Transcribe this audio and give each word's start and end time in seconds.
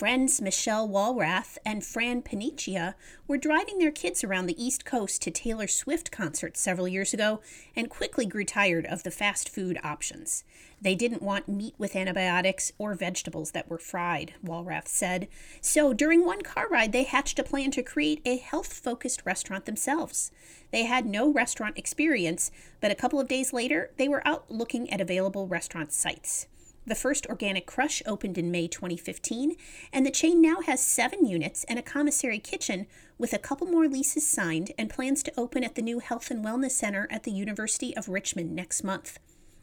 Friends 0.00 0.40
Michelle 0.40 0.88
Walrath 0.88 1.58
and 1.62 1.84
Fran 1.84 2.22
Panicia 2.22 2.94
were 3.28 3.36
driving 3.36 3.76
their 3.76 3.90
kids 3.90 4.24
around 4.24 4.46
the 4.46 4.64
East 4.64 4.86
Coast 4.86 5.20
to 5.20 5.30
Taylor 5.30 5.66
Swift 5.66 6.10
concerts 6.10 6.58
several 6.58 6.88
years 6.88 7.12
ago 7.12 7.42
and 7.76 7.90
quickly 7.90 8.24
grew 8.24 8.46
tired 8.46 8.86
of 8.86 9.02
the 9.02 9.10
fast 9.10 9.50
food 9.50 9.78
options. 9.84 10.42
They 10.80 10.94
didn't 10.94 11.20
want 11.20 11.50
meat 11.50 11.74
with 11.76 11.94
antibiotics 11.94 12.72
or 12.78 12.94
vegetables 12.94 13.50
that 13.50 13.68
were 13.68 13.76
fried, 13.76 14.32
Walrath 14.42 14.88
said. 14.88 15.28
So 15.60 15.92
during 15.92 16.24
one 16.24 16.40
car 16.40 16.66
ride, 16.70 16.92
they 16.92 17.02
hatched 17.02 17.38
a 17.38 17.42
plan 17.44 17.70
to 17.72 17.82
create 17.82 18.22
a 18.24 18.38
health 18.38 18.72
focused 18.72 19.26
restaurant 19.26 19.66
themselves. 19.66 20.32
They 20.70 20.84
had 20.84 21.04
no 21.04 21.30
restaurant 21.30 21.76
experience, 21.76 22.50
but 22.80 22.90
a 22.90 22.94
couple 22.94 23.20
of 23.20 23.28
days 23.28 23.52
later, 23.52 23.90
they 23.98 24.08
were 24.08 24.26
out 24.26 24.50
looking 24.50 24.90
at 24.90 25.02
available 25.02 25.46
restaurant 25.46 25.92
sites. 25.92 26.46
The 26.86 26.94
first 26.94 27.26
Organic 27.26 27.66
Krush 27.66 28.02
opened 28.06 28.38
in 28.38 28.50
May 28.50 28.66
2015, 28.66 29.54
and 29.92 30.06
the 30.06 30.10
chain 30.10 30.40
now 30.40 30.60
has 30.62 30.82
seven 30.82 31.26
units 31.26 31.64
and 31.64 31.78
a 31.78 31.82
commissary 31.82 32.38
kitchen 32.38 32.86
with 33.18 33.32
a 33.32 33.38
couple 33.38 33.66
more 33.66 33.86
leases 33.86 34.26
signed 34.26 34.72
and 34.78 34.88
plans 34.88 35.22
to 35.24 35.32
open 35.38 35.62
at 35.62 35.74
the 35.74 35.82
new 35.82 35.98
Health 35.98 36.30
and 36.30 36.44
Wellness 36.44 36.72
Center 36.72 37.06
at 37.10 37.24
the 37.24 37.32
University 37.32 37.94
of 37.96 38.08
Richmond 38.08 38.54
next 38.54 38.82
month. 38.82 39.18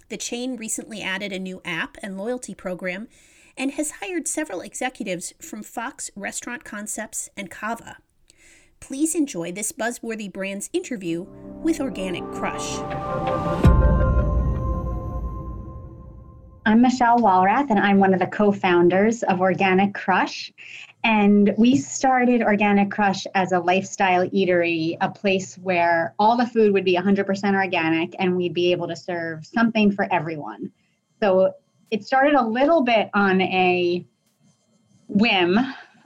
The 0.09 0.17
chain 0.17 0.55
recently 0.55 1.01
added 1.01 1.33
a 1.33 1.39
new 1.39 1.61
app 1.65 1.97
and 2.03 2.17
loyalty 2.17 2.53
program 2.53 3.07
and 3.57 3.71
has 3.71 3.91
hired 3.99 4.27
several 4.27 4.61
executives 4.61 5.33
from 5.41 5.63
Fox 5.63 6.11
Restaurant 6.15 6.63
Concepts 6.63 7.29
and 7.35 7.49
Cava. 7.49 7.97
Please 8.79 9.15
enjoy 9.15 9.51
this 9.51 9.71
buzzworthy 9.71 10.31
brand's 10.31 10.69
interview 10.71 11.23
with 11.63 11.81
Organic 11.81 12.23
Krush. 12.25 12.77
I'm 16.77 16.83
Michelle 16.83 17.17
Walrath, 17.17 17.71
and 17.71 17.79
I'm 17.79 17.97
one 17.97 18.13
of 18.13 18.19
the 18.19 18.27
co 18.27 18.51
founders 18.51 19.23
of 19.23 19.41
Organic 19.41 19.95
Krush. 19.95 20.51
And 21.03 21.51
we 21.57 21.75
started 21.75 22.43
Organic 22.43 22.91
Krush 22.91 23.25
as 23.33 23.51
a 23.51 23.59
lifestyle 23.59 24.29
eatery, 24.29 24.95
a 25.01 25.09
place 25.09 25.55
where 25.57 26.13
all 26.19 26.37
the 26.37 26.45
food 26.45 26.73
would 26.73 26.85
be 26.85 26.95
100% 26.95 27.55
organic 27.55 28.13
and 28.19 28.37
we'd 28.37 28.53
be 28.53 28.71
able 28.73 28.87
to 28.89 28.95
serve 28.95 29.43
something 29.43 29.91
for 29.91 30.07
everyone. 30.13 30.71
So 31.19 31.53
it 31.89 32.05
started 32.05 32.35
a 32.35 32.45
little 32.45 32.83
bit 32.83 33.09
on 33.15 33.41
a 33.41 34.05
whim, 35.07 35.57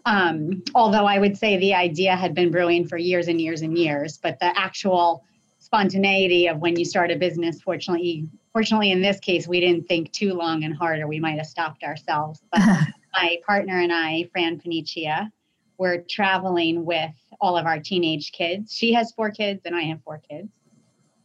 um, 0.06 0.64
although 0.74 1.06
I 1.06 1.20
would 1.20 1.38
say 1.38 1.58
the 1.58 1.74
idea 1.74 2.16
had 2.16 2.34
been 2.34 2.50
brewing 2.50 2.88
for 2.88 2.96
years 2.96 3.28
and 3.28 3.42
years 3.42 3.62
and 3.62 3.78
years, 3.78 4.18
but 4.18 4.40
the 4.40 4.58
actual 4.58 5.26
spontaneity 5.60 6.48
of 6.48 6.60
when 6.60 6.78
you 6.78 6.86
start 6.86 7.12
a 7.12 7.18
business, 7.18 7.62
fortunately, 7.62 8.30
fortunately 8.54 8.92
in 8.92 9.02
this 9.02 9.20
case 9.20 9.48
we 9.48 9.60
didn't 9.60 9.88
think 9.88 10.12
too 10.12 10.34
long 10.34 10.64
and 10.64 10.76
hard 10.76 11.00
or 11.00 11.08
we 11.08 11.20
might 11.20 11.38
have 11.38 11.48
stopped 11.48 11.84
ourselves. 11.84 12.42
But 13.14 13.24
my 13.24 13.38
partner 13.46 13.80
and 13.80 13.92
i 13.92 14.30
fran 14.32 14.58
panicia 14.60 15.30
were 15.78 16.04
traveling 16.10 16.86
with 16.86 17.12
all 17.42 17.58
of 17.58 17.66
our 17.66 17.80
teenage 17.80 18.32
kids. 18.32 18.74
She 18.74 18.94
has 18.94 19.12
four 19.12 19.32
kids 19.32 19.62
and 19.66 19.76
i 19.76 19.82
have 19.84 20.02
four 20.04 20.22
kids. 20.30 20.50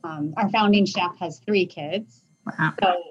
Um, 0.02 0.34
our 0.36 0.48
founding 0.50 0.86
chef 0.86 1.16
has 1.18 1.40
three 1.40 1.66
kids. 1.66 2.22
Wow. 2.46 2.74
so 2.80 3.02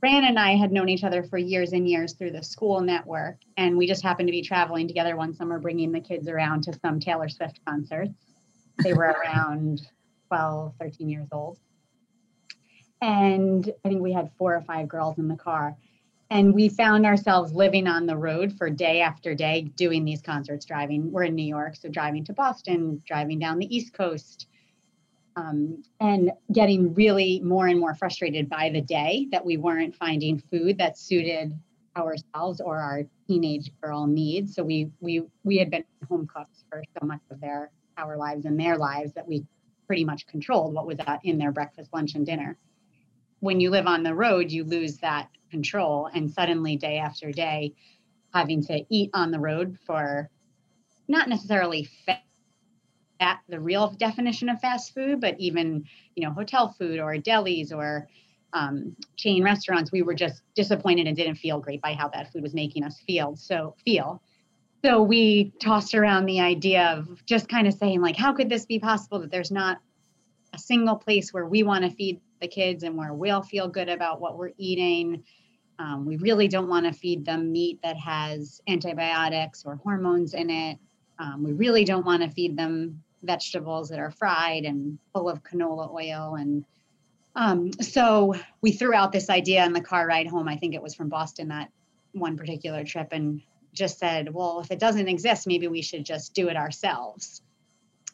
fran 0.00 0.24
and 0.24 0.38
i 0.38 0.54
had 0.54 0.72
known 0.72 0.88
each 0.88 1.04
other 1.04 1.22
for 1.22 1.38
years 1.38 1.72
and 1.72 1.88
years 1.88 2.14
through 2.14 2.30
the 2.30 2.42
school 2.42 2.80
network 2.80 3.36
and 3.58 3.76
we 3.76 3.86
just 3.86 4.02
happened 4.02 4.28
to 4.28 4.32
be 4.32 4.40
traveling 4.40 4.88
together 4.88 5.16
one 5.16 5.34
summer 5.34 5.58
bringing 5.58 5.92
the 5.92 6.00
kids 6.00 6.28
around 6.28 6.62
to 6.62 6.72
some 6.80 6.98
taylor 6.98 7.28
swift 7.28 7.60
concerts. 7.66 8.12
They 8.82 8.94
were 8.94 9.04
around 9.24 9.82
12 10.28 10.74
13 10.80 11.08
years 11.08 11.28
old 11.32 11.58
and 13.04 13.70
I 13.84 13.88
think 13.90 14.00
we 14.00 14.14
had 14.14 14.30
four 14.38 14.56
or 14.56 14.62
five 14.62 14.88
girls 14.88 15.18
in 15.18 15.28
the 15.28 15.36
car. 15.36 15.76
And 16.30 16.54
we 16.54 16.70
found 16.70 17.04
ourselves 17.04 17.52
living 17.52 17.86
on 17.86 18.06
the 18.06 18.16
road 18.16 18.56
for 18.56 18.70
day 18.70 19.02
after 19.02 19.34
day 19.34 19.70
doing 19.76 20.06
these 20.06 20.22
concerts, 20.22 20.64
driving. 20.64 21.12
We're 21.12 21.24
in 21.24 21.34
New 21.34 21.44
York, 21.44 21.76
so 21.76 21.90
driving 21.90 22.24
to 22.24 22.32
Boston, 22.32 23.02
driving 23.06 23.38
down 23.38 23.58
the 23.58 23.76
East 23.76 23.92
Coast, 23.92 24.46
um, 25.36 25.82
and 26.00 26.32
getting 26.50 26.94
really 26.94 27.40
more 27.40 27.66
and 27.66 27.78
more 27.78 27.94
frustrated 27.94 28.48
by 28.48 28.70
the 28.70 28.80
day 28.80 29.28
that 29.32 29.44
we 29.44 29.58
weren't 29.58 29.94
finding 29.94 30.38
food 30.50 30.78
that 30.78 30.96
suited 30.96 31.52
ourselves 31.98 32.62
or 32.62 32.78
our 32.78 33.02
teenage 33.28 33.70
girl 33.82 34.06
needs. 34.06 34.54
So 34.54 34.64
we 34.64 34.90
we 35.00 35.24
we 35.44 35.58
had 35.58 35.70
been 35.70 35.84
home 36.08 36.26
cooks 36.26 36.64
for 36.70 36.82
so 36.98 37.06
much 37.06 37.20
of 37.30 37.38
their 37.42 37.70
our 37.98 38.16
lives 38.16 38.46
and 38.46 38.58
their 38.58 38.78
lives 38.78 39.12
that 39.12 39.28
we 39.28 39.44
pretty 39.86 40.06
much 40.06 40.26
controlled 40.26 40.72
what 40.72 40.86
was 40.86 40.96
in 41.22 41.36
their 41.36 41.52
breakfast, 41.52 41.90
lunch, 41.92 42.14
and 42.14 42.24
dinner 42.24 42.56
when 43.44 43.60
you 43.60 43.68
live 43.68 43.86
on 43.86 44.02
the 44.02 44.14
road, 44.14 44.50
you 44.50 44.64
lose 44.64 44.96
that 44.98 45.28
control. 45.50 46.08
And 46.14 46.30
suddenly, 46.30 46.76
day 46.76 46.96
after 46.96 47.30
day, 47.30 47.74
having 48.32 48.64
to 48.64 48.82
eat 48.88 49.10
on 49.12 49.30
the 49.30 49.38
road 49.38 49.76
for 49.86 50.30
not 51.08 51.28
necessarily 51.28 51.86
fat, 52.06 52.22
the 53.48 53.60
real 53.60 53.90
definition 53.90 54.48
of 54.48 54.60
fast 54.60 54.94
food, 54.94 55.20
but 55.20 55.38
even, 55.38 55.84
you 56.16 56.24
know, 56.24 56.32
hotel 56.32 56.74
food 56.78 56.98
or 56.98 57.16
delis 57.16 57.70
or 57.70 58.08
um, 58.54 58.96
chain 59.16 59.44
restaurants, 59.44 59.92
we 59.92 60.00
were 60.00 60.14
just 60.14 60.42
disappointed 60.54 61.06
and 61.06 61.14
didn't 61.14 61.36
feel 61.36 61.60
great 61.60 61.82
by 61.82 61.92
how 61.92 62.08
that 62.08 62.32
food 62.32 62.42
was 62.42 62.54
making 62.54 62.82
us 62.82 62.98
feel. 63.06 63.36
So, 63.36 63.76
feel. 63.84 64.22
So 64.82 65.02
we 65.02 65.52
tossed 65.60 65.94
around 65.94 66.24
the 66.24 66.40
idea 66.40 66.94
of 66.96 67.24
just 67.26 67.48
kind 67.48 67.66
of 67.66 67.74
saying, 67.74 68.00
like, 68.00 68.16
how 68.16 68.32
could 68.32 68.48
this 68.48 68.64
be 68.64 68.78
possible 68.78 69.20
that 69.20 69.30
there's 69.30 69.50
not 69.50 69.78
a 70.54 70.58
single 70.58 70.96
place 70.96 71.32
where 71.32 71.46
we 71.46 71.62
want 71.62 71.84
to 71.84 71.90
feed 71.90 72.20
the 72.44 72.48
kids 72.48 72.82
and 72.82 72.94
where 72.94 73.14
we'll 73.14 73.42
feel 73.42 73.68
good 73.68 73.88
about 73.88 74.20
what 74.20 74.36
we're 74.36 74.52
eating. 74.58 75.24
Um, 75.78 76.04
we 76.04 76.18
really 76.18 76.46
don't 76.46 76.68
want 76.68 76.84
to 76.84 76.92
feed 76.92 77.24
them 77.24 77.50
meat 77.50 77.80
that 77.82 77.96
has 77.96 78.60
antibiotics 78.68 79.64
or 79.64 79.76
hormones 79.76 80.34
in 80.34 80.50
it. 80.50 80.78
Um, 81.18 81.42
we 81.42 81.52
really 81.52 81.84
don't 81.84 82.04
want 82.04 82.22
to 82.22 82.28
feed 82.28 82.54
them 82.54 83.02
vegetables 83.22 83.88
that 83.88 83.98
are 83.98 84.10
fried 84.10 84.64
and 84.64 84.98
full 85.14 85.30
of 85.30 85.42
canola 85.42 85.90
oil. 85.90 86.34
And 86.34 86.66
um, 87.34 87.72
so 87.80 88.34
we 88.60 88.72
threw 88.72 88.92
out 88.92 89.10
this 89.10 89.30
idea 89.30 89.64
in 89.64 89.72
the 89.72 89.80
car 89.80 90.06
ride 90.06 90.26
home. 90.26 90.46
I 90.46 90.56
think 90.56 90.74
it 90.74 90.82
was 90.82 90.94
from 90.94 91.08
Boston 91.08 91.48
that 91.48 91.70
one 92.12 92.36
particular 92.36 92.84
trip 92.84 93.08
and 93.12 93.40
just 93.72 93.98
said, 93.98 94.32
well, 94.34 94.60
if 94.60 94.70
it 94.70 94.78
doesn't 94.78 95.08
exist, 95.08 95.46
maybe 95.46 95.66
we 95.66 95.80
should 95.80 96.04
just 96.04 96.34
do 96.34 96.48
it 96.48 96.56
ourselves. 96.56 97.40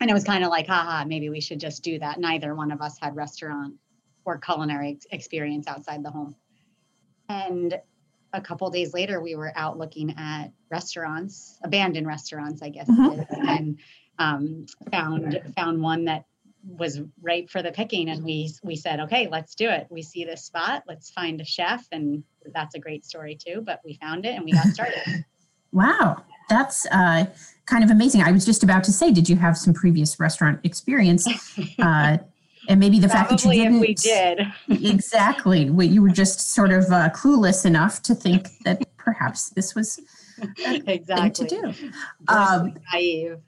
And 0.01 0.09
it 0.09 0.15
was 0.15 0.25
kind 0.25 0.45
of 0.45 0.51
like, 0.51 0.69
haha, 0.69 1.05
maybe 1.05 1.29
we 1.31 1.41
should 1.41 1.61
just 1.61 1.83
do 1.83 1.99
that. 1.99 2.21
Neither 2.21 2.55
one 2.55 2.71
of 2.71 2.81
us 2.81 2.97
had 3.03 3.17
restaurant 3.17 3.75
or 4.25 4.39
culinary 4.39 4.99
experience 5.11 5.67
outside 5.67 6.03
the 6.03 6.11
home. 6.11 6.35
And 7.29 7.79
a 8.33 8.41
couple 8.41 8.71
days 8.71 8.95
later, 8.95 9.21
we 9.21 9.35
were 9.35 9.53
out 9.55 9.79
looking 9.79 10.15
at 10.17 10.49
restaurants, 10.71 11.59
abandoned 11.65 12.07
restaurants, 12.07 12.63
I 12.63 12.69
guess, 12.69 12.89
mm-hmm. 12.89 13.49
and 13.49 13.79
um, 14.19 14.67
found 14.91 15.41
found 15.57 15.81
one 15.81 16.05
that 16.05 16.25
was 16.63 17.01
ripe 17.23 17.49
for 17.49 17.63
the 17.63 17.73
picking. 17.73 18.09
And 18.11 18.25
we 18.25 18.53
we 18.63 18.77
said, 18.77 19.01
okay, 19.01 19.29
let's 19.31 19.55
do 19.55 19.69
it. 19.69 19.87
We 19.91 20.03
see 20.03 20.25
this 20.25 20.45
spot, 20.45 20.85
let's 20.87 21.11
find 21.11 21.41
a 21.41 21.45
chef, 21.45 21.87
and 21.91 22.23
that's 22.53 22.75
a 22.75 22.79
great 22.79 23.05
story 23.05 23.37
too. 23.37 23.63
But 23.63 23.81
we 23.85 23.95
found 23.95 24.27
it 24.27 24.35
and 24.35 24.45
we 24.45 24.53
got 24.53 24.67
started. 24.67 25.25
wow, 25.73 26.23
that's 26.49 26.87
uh, 26.87 27.27
kind 27.67 27.83
of 27.83 27.91
amazing. 27.91 28.23
I 28.23 28.33
was 28.33 28.45
just 28.45 28.63
about 28.63 28.85
to 28.85 28.93
say, 28.93 29.11
did 29.11 29.29
you 29.29 29.37
have 29.37 29.57
some 29.57 29.73
previous 29.73 30.21
restaurant 30.21 30.61
experience? 30.65 31.27
Uh, 31.79 32.19
and 32.71 32.79
maybe 32.79 33.01
the 33.01 33.09
Probably 33.09 33.37
fact 33.37 33.43
that 33.43 33.57
you 33.57 33.65
didn't 33.65 33.81
we 33.81 33.95
did. 33.95 34.47
Exactly. 34.69 35.65
You 35.65 36.03
were 36.03 36.09
just 36.09 36.53
sort 36.55 36.71
of 36.71 36.85
uh, 36.85 37.11
clueless 37.11 37.67
enough 37.67 38.01
to 38.03 38.15
think 38.15 38.49
that 38.65 38.81
perhaps 38.97 39.51
this 39.51 39.75
was 39.75 39.99
exactly 40.87 41.47
to 41.47 41.57
do. 41.57 41.75
Um, 42.29 42.75
naive. 42.93 43.41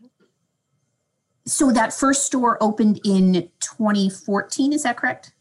so 1.46 1.70
that 1.70 1.94
first 1.94 2.26
store 2.26 2.58
opened 2.60 3.00
in 3.04 3.48
2014 3.60 4.72
is 4.72 4.82
that 4.82 4.96
correct? 4.96 5.32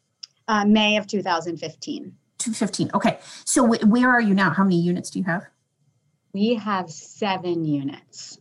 Uh, 0.47 0.63
may 0.63 0.97
of 0.97 1.07
2015 1.07 2.15
2015 2.37 2.91
okay. 2.93 3.19
So 3.45 3.63
w- 3.67 3.91
where 3.91 4.09
are 4.09 4.21
you 4.21 4.35
now? 4.35 4.51
How 4.51 4.63
many 4.63 4.79
units 4.79 5.09
do 5.09 5.19
you 5.19 5.25
have? 5.25 5.47
We 6.33 6.55
have 6.55 6.89
seven 6.91 7.65
units. 7.65 8.37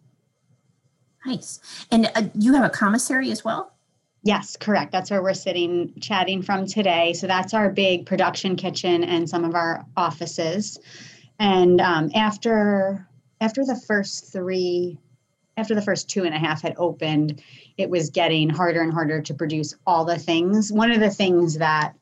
Nice. 1.24 1.60
And 1.90 2.10
uh, 2.14 2.24
you 2.34 2.54
have 2.54 2.64
a 2.64 2.70
commissary 2.70 3.30
as 3.30 3.42
well 3.42 3.72
Yes, 4.22 4.56
correct. 4.56 4.92
That's 4.92 5.10
where 5.10 5.22
we're 5.22 5.32
sitting 5.32 5.94
chatting 6.00 6.42
from 6.42 6.66
today. 6.66 7.14
So 7.14 7.26
that's 7.26 7.54
our 7.54 7.70
big 7.70 8.04
production 8.04 8.54
kitchen 8.56 9.02
and 9.02 9.28
some 9.28 9.44
of 9.44 9.54
our 9.54 9.86
offices. 9.96 10.78
And 11.38 11.80
um, 11.80 12.10
after 12.14 13.06
after 13.40 13.64
the 13.64 13.80
first 13.86 14.30
three, 14.30 14.98
after 15.56 15.74
the 15.74 15.80
first 15.80 16.10
two 16.10 16.24
and 16.24 16.34
a 16.34 16.38
half 16.38 16.60
had 16.60 16.74
opened, 16.76 17.42
it 17.78 17.88
was 17.88 18.10
getting 18.10 18.50
harder 18.50 18.82
and 18.82 18.92
harder 18.92 19.22
to 19.22 19.32
produce 19.32 19.74
all 19.86 20.04
the 20.04 20.18
things. 20.18 20.70
One 20.70 20.92
of 20.92 21.00
the 21.00 21.10
things 21.10 21.56
that 21.56 21.94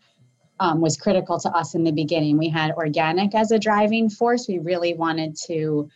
um, 0.58 0.80
was 0.80 0.96
critical 0.96 1.38
to 1.38 1.50
us 1.50 1.76
in 1.76 1.84
the 1.84 1.92
beginning, 1.92 2.36
we 2.36 2.48
had 2.48 2.72
organic 2.72 3.36
as 3.36 3.52
a 3.52 3.60
driving 3.60 4.10
force. 4.10 4.48
We 4.48 4.58
really 4.58 4.94
wanted 4.94 5.36
to 5.46 5.88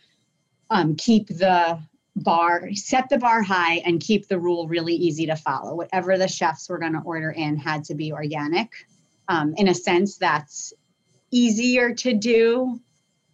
um, 0.69 0.95
keep 0.95 1.27
the 1.27 1.79
bar, 2.15 2.69
set 2.73 3.09
the 3.09 3.17
bar 3.17 3.41
high 3.41 3.75
and 3.85 3.99
keep 3.99 4.27
the 4.27 4.39
rule 4.39 4.67
really 4.67 4.93
easy 4.93 5.25
to 5.25 5.35
follow. 5.35 5.75
Whatever 5.75 6.17
the 6.17 6.27
chefs 6.27 6.69
were 6.69 6.77
going 6.77 6.93
to 6.93 7.01
order 7.03 7.31
in 7.31 7.57
had 7.57 7.83
to 7.85 7.95
be 7.95 8.13
organic. 8.13 8.71
Um, 9.27 9.53
in 9.57 9.67
a 9.67 9.73
sense, 9.73 10.17
that's 10.17 10.73
easier 11.31 11.93
to 11.95 12.13
do 12.13 12.79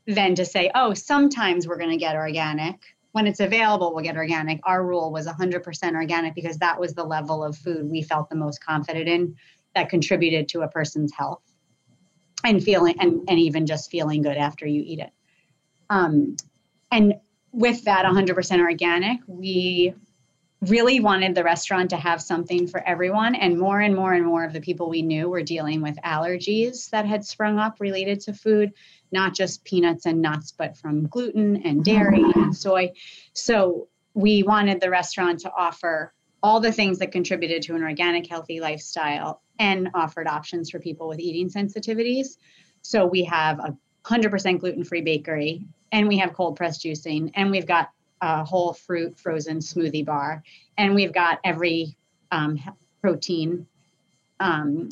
than 0.07 0.35
to 0.35 0.45
say, 0.45 0.71
oh, 0.73 0.93
sometimes 0.93 1.67
we're 1.67 1.77
going 1.77 1.91
to 1.91 1.97
get 1.97 2.15
organic. 2.15 2.79
When 3.11 3.27
it's 3.27 3.39
available, 3.39 3.93
we'll 3.93 4.03
get 4.03 4.15
organic. 4.15 4.59
Our 4.63 4.85
rule 4.85 5.11
was 5.11 5.27
100% 5.27 5.93
organic 5.95 6.35
because 6.35 6.57
that 6.59 6.79
was 6.79 6.93
the 6.93 7.03
level 7.03 7.43
of 7.43 7.57
food 7.57 7.89
we 7.89 8.01
felt 8.01 8.29
the 8.29 8.35
most 8.35 8.63
confident 8.63 9.09
in 9.09 9.35
that 9.75 9.89
contributed 9.89 10.47
to 10.49 10.61
a 10.61 10.67
person's 10.67 11.13
health 11.13 11.41
and 12.43 12.63
feeling 12.63 12.95
and, 12.99 13.27
and 13.27 13.39
even 13.39 13.65
just 13.65 13.91
feeling 13.91 14.21
good 14.21 14.37
after 14.37 14.65
you 14.65 14.81
eat 14.85 14.99
it. 14.99 15.11
Um, 15.89 16.37
and 16.91 17.15
with 17.51 17.83
that 17.85 18.05
100% 18.05 18.59
organic, 18.59 19.19
we 19.27 19.93
really 20.61 20.99
wanted 20.99 21.35
the 21.35 21.43
restaurant 21.43 21.89
to 21.89 21.95
have 21.95 22.21
something 22.21 22.67
for 22.67 22.85
everyone. 22.85 23.35
And 23.35 23.57
more 23.57 23.79
and 23.79 23.95
more 23.95 24.13
and 24.13 24.25
more 24.25 24.43
of 24.43 24.53
the 24.53 24.59
people 24.59 24.89
we 24.89 25.01
knew 25.01 25.29
were 25.29 25.43
dealing 25.43 25.81
with 25.81 25.95
allergies 26.03 26.89
that 26.89 27.05
had 27.05 27.25
sprung 27.25 27.59
up 27.59 27.79
related 27.79 28.19
to 28.21 28.33
food, 28.33 28.73
not 29.11 29.33
just 29.33 29.63
peanuts 29.63 30.05
and 30.05 30.21
nuts, 30.21 30.51
but 30.51 30.75
from 30.75 31.07
gluten 31.07 31.57
and 31.63 31.77
mm-hmm. 31.77 31.81
dairy 31.81 32.23
and 32.35 32.55
soy. 32.55 32.91
So 33.33 33.87
we 34.13 34.43
wanted 34.43 34.81
the 34.81 34.89
restaurant 34.89 35.39
to 35.41 35.51
offer 35.51 36.13
all 36.43 36.59
the 36.59 36.71
things 36.71 36.99
that 36.99 37.11
contributed 37.11 37.61
to 37.63 37.75
an 37.75 37.83
organic, 37.83 38.27
healthy 38.27 38.59
lifestyle 38.59 39.41
and 39.59 39.89
offered 39.93 40.27
options 40.27 40.69
for 40.69 40.79
people 40.79 41.07
with 41.07 41.19
eating 41.19 41.49
sensitivities. 41.49 42.37
So 42.81 43.05
we 43.05 43.23
have 43.25 43.59
a 43.59 43.77
100% 44.05 44.59
gluten 44.59 44.83
free 44.83 45.01
bakery, 45.01 45.65
and 45.91 46.07
we 46.07 46.17
have 46.17 46.33
cold 46.33 46.55
press 46.55 46.79
juicing, 46.79 47.31
and 47.35 47.51
we've 47.51 47.65
got 47.65 47.91
a 48.21 48.43
whole 48.43 48.73
fruit 48.73 49.17
frozen 49.17 49.59
smoothie 49.59 50.05
bar, 50.05 50.43
and 50.77 50.95
we've 50.95 51.13
got 51.13 51.39
every 51.43 51.95
um, 52.31 52.59
protein. 53.01 53.65
Um, 54.39 54.89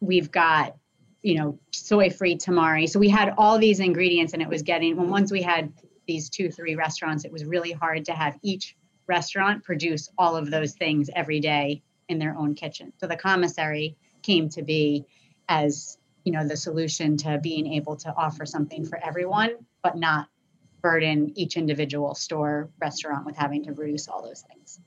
we've 0.00 0.30
got, 0.30 0.76
you 1.22 1.36
know, 1.36 1.58
soy 1.72 2.10
free 2.10 2.36
tamari. 2.36 2.88
So 2.88 2.98
we 2.98 3.08
had 3.08 3.34
all 3.36 3.58
these 3.58 3.80
ingredients, 3.80 4.32
and 4.32 4.42
it 4.42 4.48
was 4.48 4.62
getting, 4.62 4.96
when 4.96 5.10
once 5.10 5.30
we 5.30 5.42
had 5.42 5.72
these 6.06 6.28
two, 6.28 6.50
three 6.50 6.74
restaurants, 6.74 7.24
it 7.24 7.32
was 7.32 7.44
really 7.44 7.72
hard 7.72 8.04
to 8.06 8.12
have 8.12 8.38
each 8.42 8.76
restaurant 9.06 9.62
produce 9.64 10.08
all 10.18 10.36
of 10.36 10.50
those 10.50 10.72
things 10.72 11.10
every 11.14 11.40
day 11.40 11.82
in 12.08 12.18
their 12.18 12.36
own 12.36 12.54
kitchen. 12.54 12.92
So 12.98 13.06
the 13.06 13.16
commissary 13.16 13.96
came 14.22 14.48
to 14.50 14.62
be 14.62 15.04
as 15.48 15.98
you 16.30 16.36
know 16.38 16.46
the 16.46 16.56
solution 16.56 17.16
to 17.16 17.38
being 17.42 17.72
able 17.74 17.96
to 17.96 18.14
offer 18.16 18.46
something 18.46 18.84
for 18.84 19.04
everyone 19.04 19.50
but 19.82 19.96
not 19.96 20.28
burden 20.80 21.32
each 21.34 21.56
individual 21.56 22.14
store 22.14 22.70
restaurant 22.80 23.26
with 23.26 23.36
having 23.36 23.64
to 23.64 23.72
produce 23.72 24.06
all 24.06 24.22
those 24.22 24.42
things 24.42 24.80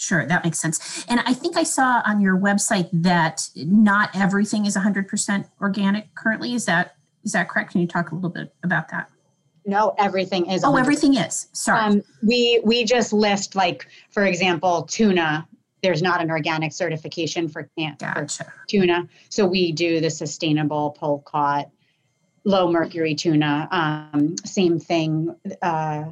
Sure, 0.00 0.24
that 0.26 0.44
makes 0.44 0.60
sense. 0.60 1.04
And 1.08 1.18
I 1.26 1.34
think 1.34 1.56
I 1.56 1.64
saw 1.64 2.02
on 2.06 2.20
your 2.20 2.38
website 2.38 2.88
that 2.92 3.50
not 3.56 4.10
everything 4.14 4.64
is 4.64 4.76
100% 4.76 5.44
organic 5.60 6.14
currently. 6.14 6.54
Is 6.54 6.66
that 6.66 6.94
is 7.24 7.32
that 7.32 7.48
correct? 7.48 7.72
Can 7.72 7.80
you 7.80 7.88
talk 7.88 8.12
a 8.12 8.14
little 8.14 8.30
bit 8.30 8.54
about 8.62 8.90
that? 8.90 9.10
No, 9.66 9.96
everything 9.98 10.48
is. 10.48 10.62
Oh, 10.62 10.76
everything 10.76 11.16
is. 11.16 11.48
Sorry. 11.52 11.80
Um, 11.80 12.02
we 12.22 12.62
we 12.64 12.84
just 12.84 13.12
list 13.12 13.56
like, 13.56 13.88
for 14.10 14.24
example, 14.24 14.82
tuna. 14.84 15.48
There's 15.82 16.02
not 16.02 16.20
an 16.20 16.30
organic 16.30 16.72
certification 16.72 17.48
for, 17.48 17.70
gotcha. 18.00 18.44
for 18.44 18.52
tuna, 18.68 19.08
so 19.28 19.46
we 19.46 19.72
do 19.72 20.00
the 20.00 20.10
sustainable 20.10 20.90
pole 20.90 21.20
caught 21.20 21.70
low 22.44 22.70
mercury 22.70 23.14
tuna. 23.14 23.68
Um, 23.70 24.36
same 24.44 24.78
thing. 24.78 25.34
Uh, 25.62 26.04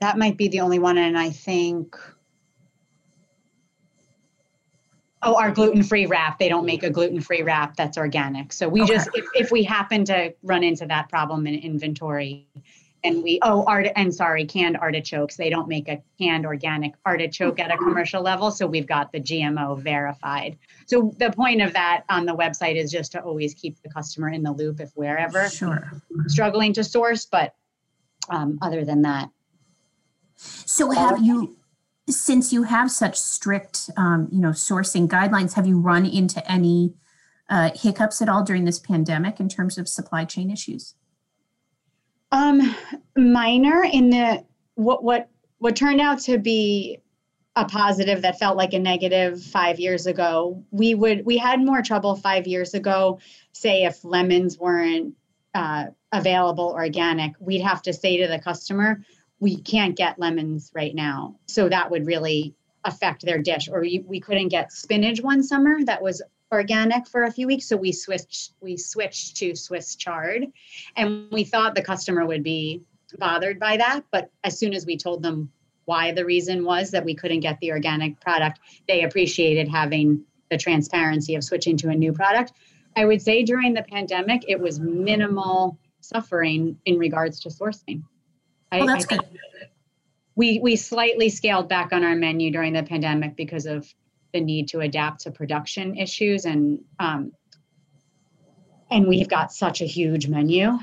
that 0.00 0.18
might 0.18 0.36
be 0.36 0.48
the 0.48 0.60
only 0.60 0.78
one, 0.78 0.98
and 0.98 1.18
I 1.18 1.30
think. 1.30 1.96
Oh, 5.22 5.36
our 5.36 5.52
gluten-free 5.52 6.06
wrap. 6.06 6.40
They 6.40 6.48
don't 6.48 6.66
make 6.66 6.82
a 6.82 6.90
gluten-free 6.90 7.42
wrap 7.42 7.76
that's 7.76 7.96
organic. 7.96 8.52
So 8.52 8.68
we 8.68 8.82
okay. 8.82 8.94
just, 8.94 9.08
if, 9.14 9.24
if 9.34 9.50
we 9.52 9.62
happen 9.62 10.04
to 10.06 10.34
run 10.42 10.64
into 10.64 10.84
that 10.86 11.08
problem 11.08 11.46
in 11.46 11.54
inventory, 11.54 12.48
and 13.04 13.22
we 13.22 13.38
oh 13.42 13.64
art 13.66 13.88
and 13.96 14.14
sorry 14.14 14.44
canned 14.44 14.76
artichokes. 14.76 15.36
They 15.36 15.50
don't 15.50 15.68
make 15.68 15.88
a 15.88 16.02
canned 16.18 16.46
organic 16.46 16.94
artichoke 17.04 17.58
at 17.58 17.72
a 17.72 17.76
commercial 17.76 18.22
level 18.22 18.50
so 18.50 18.66
we've 18.66 18.86
got 18.86 19.12
the 19.12 19.20
gmo 19.20 19.80
verified. 19.80 20.58
So 20.86 21.12
the 21.18 21.30
point 21.32 21.62
of 21.62 21.72
that 21.72 22.04
on 22.08 22.26
the 22.26 22.34
website 22.34 22.76
is 22.76 22.90
just 22.90 23.12
to 23.12 23.22
always 23.22 23.54
keep 23.54 23.80
the 23.82 23.88
customer 23.88 24.28
in 24.28 24.42
the 24.42 24.52
loop 24.52 24.80
if 24.80 24.90
wherever 24.94 25.48
sure. 25.48 26.02
struggling 26.26 26.72
to 26.74 26.84
source 26.84 27.26
but 27.26 27.54
um, 28.28 28.58
other 28.62 28.84
than 28.84 29.02
that. 29.02 29.30
So 30.36 30.90
have 30.90 31.20
you 31.22 31.56
since 32.08 32.52
you 32.52 32.64
have 32.64 32.90
such 32.90 33.18
strict 33.18 33.90
um, 33.96 34.28
you 34.30 34.40
know 34.40 34.50
sourcing 34.50 35.08
guidelines 35.08 35.54
have 35.54 35.66
you 35.66 35.78
run 35.78 36.06
into 36.06 36.50
any 36.50 36.94
uh, 37.48 37.70
hiccups 37.74 38.22
at 38.22 38.28
all 38.28 38.44
during 38.44 38.64
this 38.64 38.78
pandemic 38.78 39.40
in 39.40 39.48
terms 39.48 39.76
of 39.76 39.88
supply 39.88 40.24
chain 40.24 40.50
issues 40.50 40.94
um, 42.32 42.74
minor 43.16 43.84
in 43.84 44.10
the 44.10 44.44
what 44.74 45.04
what 45.04 45.28
what 45.58 45.76
turned 45.76 46.00
out 46.00 46.18
to 46.20 46.38
be 46.38 46.98
a 47.54 47.66
positive 47.66 48.22
that 48.22 48.38
felt 48.38 48.56
like 48.56 48.72
a 48.72 48.78
negative 48.78 49.42
five 49.42 49.78
years 49.78 50.06
ago. 50.06 50.64
We 50.70 50.94
would 50.94 51.24
we 51.24 51.36
had 51.36 51.60
more 51.60 51.82
trouble 51.82 52.16
five 52.16 52.46
years 52.46 52.74
ago. 52.74 53.20
Say 53.52 53.84
if 53.84 54.02
lemons 54.04 54.58
weren't 54.58 55.14
uh, 55.54 55.86
available 56.10 56.70
organic, 56.70 57.34
we'd 57.38 57.60
have 57.60 57.82
to 57.82 57.92
say 57.92 58.16
to 58.22 58.28
the 58.28 58.38
customer, 58.38 59.04
"We 59.38 59.60
can't 59.60 59.94
get 59.94 60.18
lemons 60.18 60.72
right 60.74 60.94
now." 60.94 61.36
So 61.46 61.68
that 61.68 61.90
would 61.90 62.06
really 62.06 62.54
affect 62.84 63.24
their 63.24 63.38
dish. 63.38 63.68
Or 63.68 63.82
we, 63.82 64.02
we 64.06 64.20
couldn't 64.20 64.48
get 64.48 64.72
spinach 64.72 65.20
one 65.20 65.42
summer 65.42 65.84
that 65.84 66.02
was 66.02 66.22
organic 66.52 67.08
for 67.08 67.24
a 67.24 67.32
few 67.32 67.46
weeks 67.46 67.66
so 67.66 67.76
we 67.76 67.90
switched 67.90 68.52
we 68.60 68.76
switched 68.76 69.36
to 69.36 69.56
swiss 69.56 69.96
chard 69.96 70.46
and 70.96 71.26
we 71.32 71.44
thought 71.44 71.74
the 71.74 71.82
customer 71.82 72.26
would 72.26 72.42
be 72.42 72.82
bothered 73.18 73.58
by 73.58 73.76
that 73.76 74.02
but 74.10 74.30
as 74.44 74.58
soon 74.58 74.74
as 74.74 74.84
we 74.84 74.96
told 74.96 75.22
them 75.22 75.50
why 75.86 76.12
the 76.12 76.24
reason 76.24 76.64
was 76.64 76.90
that 76.90 77.04
we 77.04 77.14
couldn't 77.14 77.40
get 77.40 77.58
the 77.60 77.72
organic 77.72 78.20
product 78.20 78.60
they 78.86 79.02
appreciated 79.02 79.66
having 79.66 80.22
the 80.50 80.58
transparency 80.58 81.34
of 81.34 81.42
switching 81.42 81.76
to 81.76 81.88
a 81.88 81.94
new 81.94 82.12
product 82.12 82.52
i 82.96 83.04
would 83.04 83.22
say 83.22 83.42
during 83.42 83.72
the 83.72 83.82
pandemic 83.84 84.44
it 84.46 84.60
was 84.60 84.78
minimal 84.78 85.78
suffering 86.00 86.76
in 86.84 86.98
regards 86.98 87.40
to 87.40 87.48
sourcing 87.48 88.02
well, 88.70 88.86
that's 88.86 89.06
I, 89.10 89.16
good. 89.16 89.38
we 90.34 90.58
we 90.60 90.76
slightly 90.76 91.28
scaled 91.28 91.68
back 91.68 91.92
on 91.92 92.04
our 92.04 92.14
menu 92.14 92.50
during 92.50 92.72
the 92.72 92.82
pandemic 92.82 93.36
because 93.36 93.66
of 93.66 93.92
the 94.32 94.40
need 94.40 94.68
to 94.68 94.80
adapt 94.80 95.20
to 95.22 95.30
production 95.30 95.96
issues 95.96 96.44
and 96.44 96.80
um, 96.98 97.32
and 98.90 99.08
we've 99.08 99.28
got 99.28 99.52
such 99.52 99.80
a 99.80 99.86
huge 99.86 100.28
menu. 100.28 100.78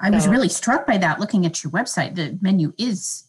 I 0.00 0.10
so, 0.10 0.14
was 0.14 0.28
really 0.28 0.48
struck 0.48 0.86
by 0.86 0.98
that 0.98 1.20
looking 1.20 1.44
at 1.46 1.62
your 1.64 1.72
website. 1.72 2.14
The 2.14 2.38
menu 2.40 2.72
is 2.78 3.24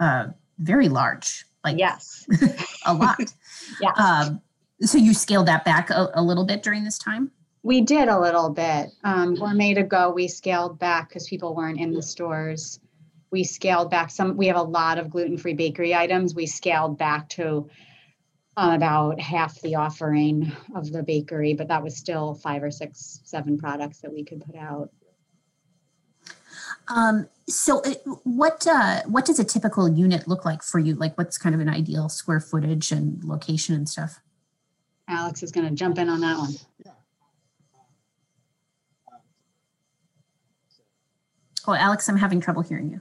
uh, 0.00 0.28
very 0.58 0.88
large. 0.88 1.44
Like 1.62 1.78
yes, 1.78 2.26
a 2.86 2.94
lot. 2.94 3.18
yeah. 3.80 3.92
Um, 3.92 4.40
so 4.80 4.98
you 4.98 5.14
scaled 5.14 5.46
that 5.46 5.64
back 5.64 5.90
a, 5.90 6.10
a, 6.14 6.22
little 6.22 6.44
bit 6.44 6.62
during 6.62 6.84
this 6.84 6.98
time. 6.98 7.30
We 7.62 7.80
did 7.80 8.08
a 8.08 8.20
little 8.20 8.50
bit. 8.50 8.90
Um, 9.04 9.34
Gourmet 9.34 9.72
to 9.74 9.82
go, 9.82 10.10
we 10.10 10.28
scaled 10.28 10.78
back 10.78 11.08
because 11.08 11.26
people 11.26 11.54
weren't 11.54 11.80
in 11.80 11.92
the 11.92 12.02
stores. 12.02 12.80
We 13.30 13.44
scaled 13.44 13.90
back 13.90 14.10
some. 14.10 14.36
We 14.36 14.46
have 14.48 14.56
a 14.56 14.62
lot 14.62 14.98
of 14.98 15.08
gluten-free 15.08 15.54
bakery 15.54 15.94
items. 15.94 16.34
We 16.34 16.46
scaled 16.46 16.98
back 16.98 17.30
to 17.30 17.70
about 18.56 19.20
half 19.20 19.60
the 19.62 19.74
offering 19.74 20.52
of 20.74 20.92
the 20.92 21.02
bakery, 21.02 21.54
but 21.54 21.68
that 21.68 21.82
was 21.82 21.96
still 21.96 22.34
five 22.34 22.62
or 22.62 22.70
six, 22.70 23.20
seven 23.24 23.58
products 23.58 23.98
that 23.98 24.12
we 24.12 24.24
could 24.24 24.44
put 24.44 24.56
out. 24.56 24.90
Um, 26.88 27.28
so, 27.48 27.80
uh, 27.80 27.94
what 28.24 28.66
uh, 28.66 29.02
what 29.06 29.24
does 29.24 29.38
a 29.38 29.44
typical 29.44 29.88
unit 29.88 30.28
look 30.28 30.44
like 30.44 30.62
for 30.62 30.78
you? 30.78 30.94
Like, 30.94 31.16
what's 31.16 31.38
kind 31.38 31.54
of 31.54 31.60
an 31.60 31.68
ideal 31.68 32.08
square 32.08 32.40
footage 32.40 32.92
and 32.92 33.24
location 33.24 33.74
and 33.74 33.88
stuff? 33.88 34.20
Alex 35.08 35.42
is 35.42 35.50
going 35.50 35.68
to 35.68 35.74
jump 35.74 35.98
in 35.98 36.08
on 36.08 36.20
that 36.20 36.38
one. 36.38 36.54
Oh, 41.66 41.74
Alex, 41.74 42.08
I'm 42.08 42.16
having 42.16 42.40
trouble 42.40 42.62
hearing 42.62 42.90
you. 42.90 43.00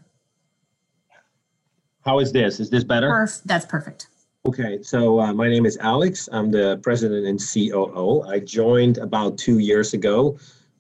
How 2.06 2.20
is 2.20 2.32
this? 2.32 2.60
Is 2.60 2.70
this 2.70 2.84
better? 2.84 3.10
Perf- 3.10 3.44
that's 3.44 3.66
perfect. 3.66 4.08
Okay, 4.46 4.80
so 4.82 5.22
uh, 5.22 5.32
my 5.32 5.48
name 5.48 5.66
is 5.66 5.78
Alex. 5.78 6.28
I'm 6.30 6.52
the 6.52 6.78
president 6.84 7.26
and 7.26 7.40
COO. 7.40 8.24
I 8.24 8.40
joined 8.40 8.98
about 8.98 9.38
two 9.38 9.60
years 9.60 9.94
ago 9.94 10.38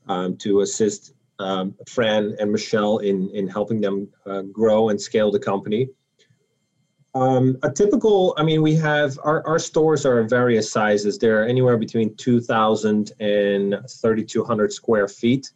um, 0.09 0.35
to 0.39 0.59
assist 0.59 1.13
um, 1.39 1.73
Fran 1.87 2.35
and 2.41 2.51
Michelle 2.51 2.97
in, 2.97 3.29
in 3.29 3.47
helping 3.47 3.79
them 3.79 4.09
uh, 4.25 4.41
grow 4.41 4.89
and 4.89 4.99
scale 4.99 5.31
the 5.31 5.39
company. 5.39 5.87
Um, 7.15 7.57
a 7.63 7.71
typical, 7.71 8.33
I 8.37 8.43
mean, 8.43 8.61
we 8.61 8.75
have 8.75 9.17
our, 9.23 9.47
our 9.47 9.59
stores 9.59 10.05
are 10.05 10.21
various 10.23 10.69
sizes. 10.69 11.17
They're 11.17 11.47
anywhere 11.47 11.77
between 11.77 12.17
2,000 12.17 13.13
and 13.21 13.77
3,200 13.89 14.73
square 14.73 15.07
feet. 15.07 15.53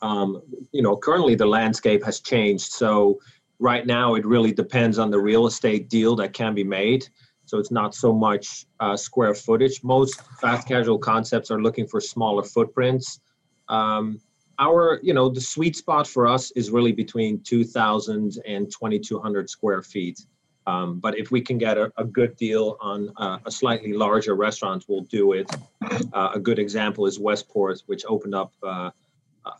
Um, 0.00 0.42
you 0.70 0.82
know, 0.82 0.96
currently 0.96 1.34
the 1.34 1.46
landscape 1.46 2.04
has 2.04 2.20
changed. 2.20 2.70
So 2.70 3.18
right 3.60 3.86
now 3.86 4.14
it 4.16 4.26
really 4.26 4.52
depends 4.52 4.98
on 4.98 5.10
the 5.10 5.18
real 5.18 5.46
estate 5.46 5.88
deal 5.88 6.16
that 6.16 6.32
can 6.32 6.54
be 6.54 6.64
made 6.64 7.06
so 7.44 7.58
it's 7.58 7.70
not 7.70 7.94
so 7.94 8.12
much 8.12 8.66
uh, 8.80 8.96
square 8.96 9.34
footage 9.34 9.82
most 9.84 10.20
fast 10.40 10.66
casual 10.66 10.98
concepts 10.98 11.50
are 11.50 11.62
looking 11.62 11.86
for 11.86 12.00
smaller 12.00 12.42
footprints 12.42 13.20
um, 13.68 14.20
our, 14.60 15.00
you 15.02 15.14
know, 15.14 15.30
the 15.30 15.40
sweet 15.40 15.74
spot 15.74 16.06
for 16.06 16.26
us 16.26 16.50
is 16.52 16.70
really 16.70 16.92
between 16.92 17.40
2,000 17.42 18.38
and 18.46 18.70
2,200 18.70 19.48
square 19.48 19.82
feet. 19.82 20.20
Um, 20.66 21.00
but 21.00 21.18
if 21.18 21.30
we 21.30 21.40
can 21.40 21.56
get 21.56 21.78
a, 21.78 21.90
a 21.96 22.04
good 22.04 22.36
deal 22.36 22.76
on 22.80 23.10
uh, 23.16 23.38
a 23.46 23.50
slightly 23.50 23.94
larger 23.94 24.36
restaurant, 24.36 24.84
we'll 24.86 25.00
do 25.02 25.32
it. 25.32 25.50
Uh, 26.12 26.30
a 26.34 26.38
good 26.38 26.58
example 26.58 27.06
is 27.06 27.18
Westport, 27.18 27.80
which 27.86 28.04
opened 28.06 28.34
up 28.34 28.52
uh, 28.62 28.90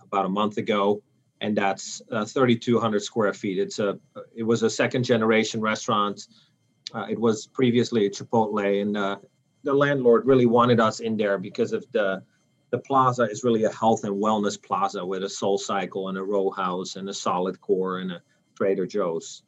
about 0.02 0.26
a 0.26 0.28
month 0.28 0.58
ago, 0.58 1.02
and 1.40 1.56
that's 1.56 2.02
uh, 2.10 2.24
3,200 2.24 3.02
square 3.02 3.32
feet. 3.32 3.58
It's 3.58 3.78
a 3.78 3.98
it 4.34 4.42
was 4.42 4.62
a 4.62 4.70
second 4.70 5.04
generation 5.04 5.60
restaurant. 5.60 6.26
Uh, 6.94 7.06
it 7.08 7.18
was 7.18 7.46
previously 7.46 8.06
a 8.06 8.10
Chipotle, 8.10 8.82
and 8.82 8.96
uh, 8.96 9.16
the 9.62 9.72
landlord 9.72 10.26
really 10.26 10.46
wanted 10.46 10.80
us 10.80 11.00
in 11.00 11.16
there 11.16 11.38
because 11.38 11.72
of 11.72 11.84
the 11.92 12.22
the 12.70 12.78
plaza 12.78 13.24
is 13.24 13.42
really 13.42 13.64
a 13.64 13.72
health 13.72 14.04
and 14.04 14.22
wellness 14.22 14.60
plaza 14.60 15.04
with 15.04 15.24
a 15.24 15.28
Soul 15.28 15.58
Cycle 15.58 16.08
and 16.08 16.16
a 16.16 16.22
row 16.22 16.50
house 16.50 16.96
and 16.96 17.08
a 17.08 17.14
solid 17.14 17.60
core 17.60 17.98
and 17.98 18.12
a 18.12 18.22
Trader 18.54 18.86
Joe's. 18.86 19.42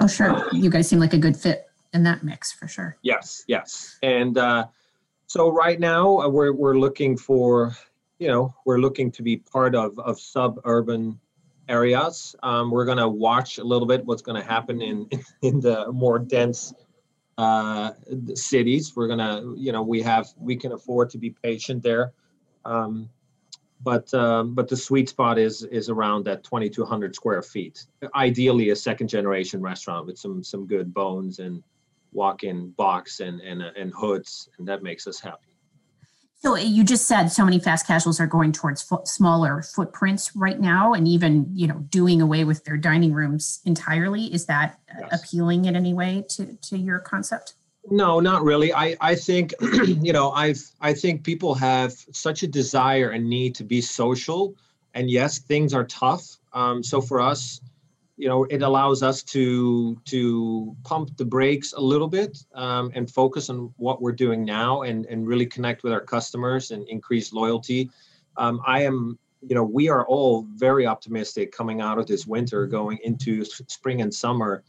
Oh, 0.00 0.06
sure. 0.06 0.46
You 0.52 0.68
guys 0.68 0.88
seem 0.88 0.98
like 0.98 1.14
a 1.14 1.18
good 1.18 1.36
fit 1.36 1.66
in 1.94 2.02
that 2.02 2.22
mix 2.22 2.52
for 2.52 2.68
sure. 2.68 2.98
Yes, 3.02 3.44
yes. 3.48 3.98
And 4.02 4.36
uh, 4.36 4.66
so 5.26 5.50
right 5.50 5.80
now 5.80 6.18
uh, 6.18 6.28
we're 6.28 6.52
we're 6.52 6.78
looking 6.78 7.16
for, 7.16 7.74
you 8.18 8.28
know, 8.28 8.54
we're 8.66 8.78
looking 8.78 9.10
to 9.12 9.22
be 9.22 9.38
part 9.38 9.74
of 9.74 9.98
of 9.98 10.20
suburban 10.20 11.18
areas. 11.68 12.34
Um, 12.42 12.70
we're 12.70 12.84
gonna 12.84 13.08
watch 13.08 13.58
a 13.58 13.64
little 13.64 13.86
bit 13.86 14.04
what's 14.04 14.22
gonna 14.22 14.42
happen 14.42 14.80
in 14.80 15.08
in 15.42 15.60
the 15.60 15.90
more 15.92 16.18
dense 16.18 16.72
uh, 17.36 17.92
cities. 18.34 18.94
We're 18.96 19.08
gonna, 19.08 19.54
you 19.56 19.72
know, 19.72 19.82
we 19.82 20.02
have 20.02 20.28
we 20.38 20.56
can 20.56 20.72
afford 20.72 21.10
to 21.10 21.18
be 21.18 21.30
patient 21.30 21.82
there. 21.82 22.12
Um, 22.64 23.08
but 23.82 24.12
um, 24.14 24.54
but 24.54 24.68
the 24.68 24.76
sweet 24.76 25.08
spot 25.08 25.38
is 25.38 25.62
is 25.64 25.88
around 25.88 26.24
that 26.24 26.44
2200 26.44 27.14
square 27.14 27.42
feet 27.42 27.86
ideally 28.14 28.70
a 28.70 28.76
second 28.76 29.08
generation 29.08 29.60
restaurant 29.60 30.06
with 30.06 30.18
some 30.18 30.42
some 30.42 30.66
good 30.66 30.92
bones 30.92 31.38
and 31.38 31.62
walk-in 32.12 32.70
box 32.70 33.20
and 33.20 33.40
and 33.40 33.62
and 33.62 33.92
hoods 33.94 34.48
and 34.58 34.66
that 34.66 34.82
makes 34.82 35.06
us 35.06 35.20
happy 35.20 35.54
so 36.40 36.56
you 36.56 36.84
just 36.84 37.06
said 37.06 37.28
so 37.28 37.44
many 37.44 37.58
fast 37.58 37.86
casuals 37.86 38.20
are 38.20 38.26
going 38.26 38.52
towards 38.52 38.82
fo- 38.82 39.02
smaller 39.04 39.62
footprints 39.62 40.34
right 40.36 40.60
now 40.60 40.92
and 40.92 41.08
even 41.08 41.46
you 41.52 41.66
know 41.66 41.78
doing 41.90 42.20
away 42.20 42.44
with 42.44 42.64
their 42.64 42.76
dining 42.76 43.12
rooms 43.12 43.60
entirely 43.64 44.32
is 44.32 44.46
that 44.46 44.78
yes. 44.98 45.22
appealing 45.22 45.64
in 45.64 45.76
any 45.76 45.94
way 45.94 46.24
to 46.28 46.56
to 46.62 46.76
your 46.76 46.98
concept 46.98 47.54
no, 47.90 48.20
not 48.20 48.42
really. 48.42 48.72
I, 48.72 48.96
I 49.00 49.14
think, 49.14 49.54
you 49.60 50.12
know, 50.12 50.30
I've 50.32 50.60
I 50.80 50.92
think 50.92 51.24
people 51.24 51.54
have 51.54 51.92
such 52.12 52.42
a 52.42 52.46
desire 52.46 53.10
and 53.10 53.28
need 53.28 53.54
to 53.56 53.64
be 53.64 53.80
social. 53.80 54.54
And 54.94 55.10
yes, 55.10 55.38
things 55.38 55.74
are 55.74 55.84
tough. 55.84 56.36
Um, 56.52 56.82
so 56.82 57.00
for 57.00 57.20
us, 57.20 57.60
you 58.18 58.28
know, 58.28 58.44
it 58.44 58.62
allows 58.62 59.02
us 59.02 59.22
to 59.22 59.96
to 60.04 60.76
pump 60.84 61.16
the 61.16 61.24
brakes 61.24 61.72
a 61.72 61.80
little 61.80 62.08
bit 62.08 62.38
um, 62.54 62.90
and 62.94 63.10
focus 63.10 63.48
on 63.48 63.72
what 63.76 64.02
we're 64.02 64.12
doing 64.12 64.44
now 64.44 64.82
and 64.82 65.06
and 65.06 65.26
really 65.26 65.46
connect 65.46 65.84
with 65.84 65.92
our 65.92 66.00
customers 66.00 66.70
and 66.72 66.86
increase 66.88 67.32
loyalty. 67.32 67.90
Um, 68.36 68.60
I 68.66 68.82
am, 68.82 69.18
you 69.40 69.54
know, 69.54 69.64
we 69.64 69.88
are 69.88 70.06
all 70.06 70.46
very 70.54 70.86
optimistic 70.86 71.52
coming 71.52 71.80
out 71.80 71.98
of 71.98 72.06
this 72.06 72.26
winter, 72.26 72.66
going 72.66 72.98
into 73.04 73.44
spring 73.44 74.02
and 74.02 74.12
summer 74.12 74.64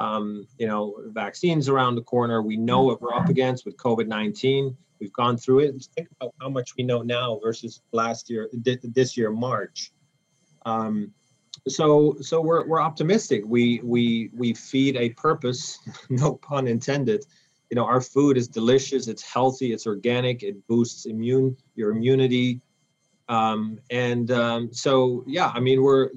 um, 0.00 0.46
you 0.58 0.66
know, 0.66 0.96
vaccines 1.08 1.68
around 1.68 1.94
the 1.94 2.02
corner. 2.02 2.42
We 2.42 2.56
know 2.56 2.82
what 2.82 3.00
we're 3.02 3.14
up 3.14 3.28
against 3.28 3.66
with 3.66 3.76
COVID 3.76 4.08
19. 4.08 4.74
We've 4.98 5.12
gone 5.12 5.36
through 5.36 5.60
it. 5.60 5.88
Think 5.94 6.08
about 6.18 6.34
how 6.40 6.48
much 6.48 6.74
we 6.76 6.84
know 6.84 7.02
now 7.02 7.38
versus 7.42 7.82
last 7.92 8.28
year, 8.30 8.48
this 8.52 9.16
year, 9.16 9.30
March. 9.30 9.92
Um, 10.66 11.12
so, 11.68 12.16
so 12.20 12.40
we're, 12.40 12.66
we're 12.66 12.80
optimistic. 12.80 13.42
We, 13.46 13.80
we, 13.82 14.30
we 14.34 14.54
feed 14.54 14.96
a 14.96 15.10
purpose, 15.10 15.78
no 16.08 16.34
pun 16.34 16.66
intended. 16.66 17.24
You 17.70 17.76
know, 17.76 17.84
our 17.84 18.00
food 18.00 18.36
is 18.36 18.48
delicious. 18.48 19.06
It's 19.06 19.22
healthy. 19.22 19.72
It's 19.72 19.86
organic. 19.86 20.42
It 20.42 20.66
boosts 20.66 21.06
immune 21.06 21.56
your 21.76 21.90
immunity. 21.92 22.60
Um, 23.28 23.78
and 23.90 24.30
um, 24.32 24.72
so, 24.72 25.22
yeah, 25.26 25.52
I 25.54 25.60
mean, 25.60 25.82
we're 25.82 26.10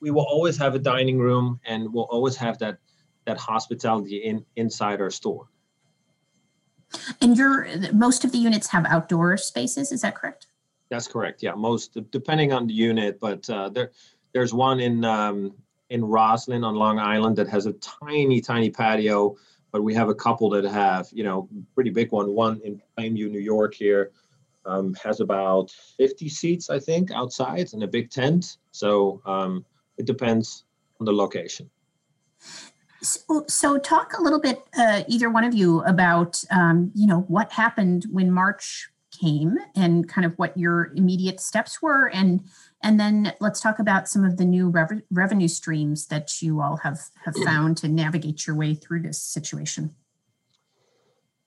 we 0.00 0.10
will 0.10 0.26
always 0.26 0.58
have 0.58 0.74
a 0.74 0.78
dining 0.78 1.18
room, 1.18 1.58
and 1.64 1.92
we'll 1.92 2.04
always 2.04 2.36
have 2.36 2.58
that 2.58 2.78
that 3.26 3.38
hospitality 3.38 4.18
in 4.18 4.44
inside 4.56 5.00
our 5.00 5.10
store. 5.10 5.48
And 7.20 7.36
your 7.36 7.66
most 7.92 8.24
of 8.24 8.32
the 8.32 8.38
units 8.38 8.68
have 8.68 8.86
outdoor 8.86 9.36
spaces, 9.36 9.92
is 9.92 10.02
that 10.02 10.14
correct? 10.14 10.46
That's 10.90 11.08
correct. 11.08 11.42
Yeah, 11.42 11.54
most 11.54 11.98
depending 12.10 12.52
on 12.52 12.66
the 12.66 12.74
unit, 12.74 13.18
but 13.20 13.48
uh, 13.50 13.68
there 13.68 13.90
there's 14.34 14.52
one 14.52 14.80
in 14.80 15.04
um, 15.04 15.54
in 15.88 16.04
Roslyn 16.04 16.64
on 16.64 16.74
Long 16.74 16.98
Island 16.98 17.36
that 17.36 17.48
has 17.48 17.66
a 17.66 17.72
tiny 17.74 18.40
tiny 18.40 18.68
patio, 18.68 19.36
but 19.72 19.82
we 19.82 19.94
have 19.94 20.08
a 20.08 20.14
couple 20.14 20.50
that 20.50 20.64
have 20.64 21.08
you 21.12 21.24
know 21.24 21.48
pretty 21.74 21.90
big 21.90 22.12
one. 22.12 22.34
One 22.34 22.60
in 22.62 22.82
Plainview, 22.98 23.30
New 23.30 23.40
York 23.40 23.74
here 23.74 24.10
um, 24.66 24.94
has 25.02 25.20
about 25.20 25.70
50 25.96 26.28
seats, 26.28 26.68
I 26.68 26.78
think, 26.78 27.10
outside 27.12 27.72
and 27.72 27.82
a 27.82 27.86
big 27.86 28.10
tent. 28.10 28.58
So 28.72 29.22
um, 29.24 29.64
it 29.96 30.06
depends 30.06 30.64
on 31.00 31.06
the 31.06 31.12
location. 31.12 31.70
So, 33.02 33.44
so 33.46 33.76
talk 33.78 34.18
a 34.18 34.22
little 34.22 34.40
bit, 34.40 34.62
uh, 34.78 35.02
either 35.08 35.28
one 35.28 35.44
of 35.44 35.54
you, 35.54 35.82
about 35.82 36.42
um, 36.50 36.90
you 36.94 37.06
know 37.06 37.20
what 37.28 37.52
happened 37.52 38.06
when 38.10 38.30
March 38.30 38.88
came 39.20 39.56
and 39.74 40.08
kind 40.08 40.24
of 40.24 40.34
what 40.38 40.56
your 40.56 40.92
immediate 40.94 41.40
steps 41.40 41.80
were, 41.80 42.08
and 42.10 42.42
and 42.82 42.98
then 42.98 43.32
let's 43.40 43.60
talk 43.60 43.78
about 43.78 44.08
some 44.08 44.24
of 44.24 44.36
the 44.36 44.44
new 44.44 44.68
rev- 44.68 45.02
revenue 45.10 45.48
streams 45.48 46.06
that 46.06 46.42
you 46.42 46.60
all 46.60 46.76
have 46.78 47.00
have 47.24 47.34
found 47.44 47.76
to 47.78 47.88
navigate 47.88 48.46
your 48.46 48.56
way 48.56 48.74
through 48.74 49.02
this 49.02 49.22
situation. 49.22 49.94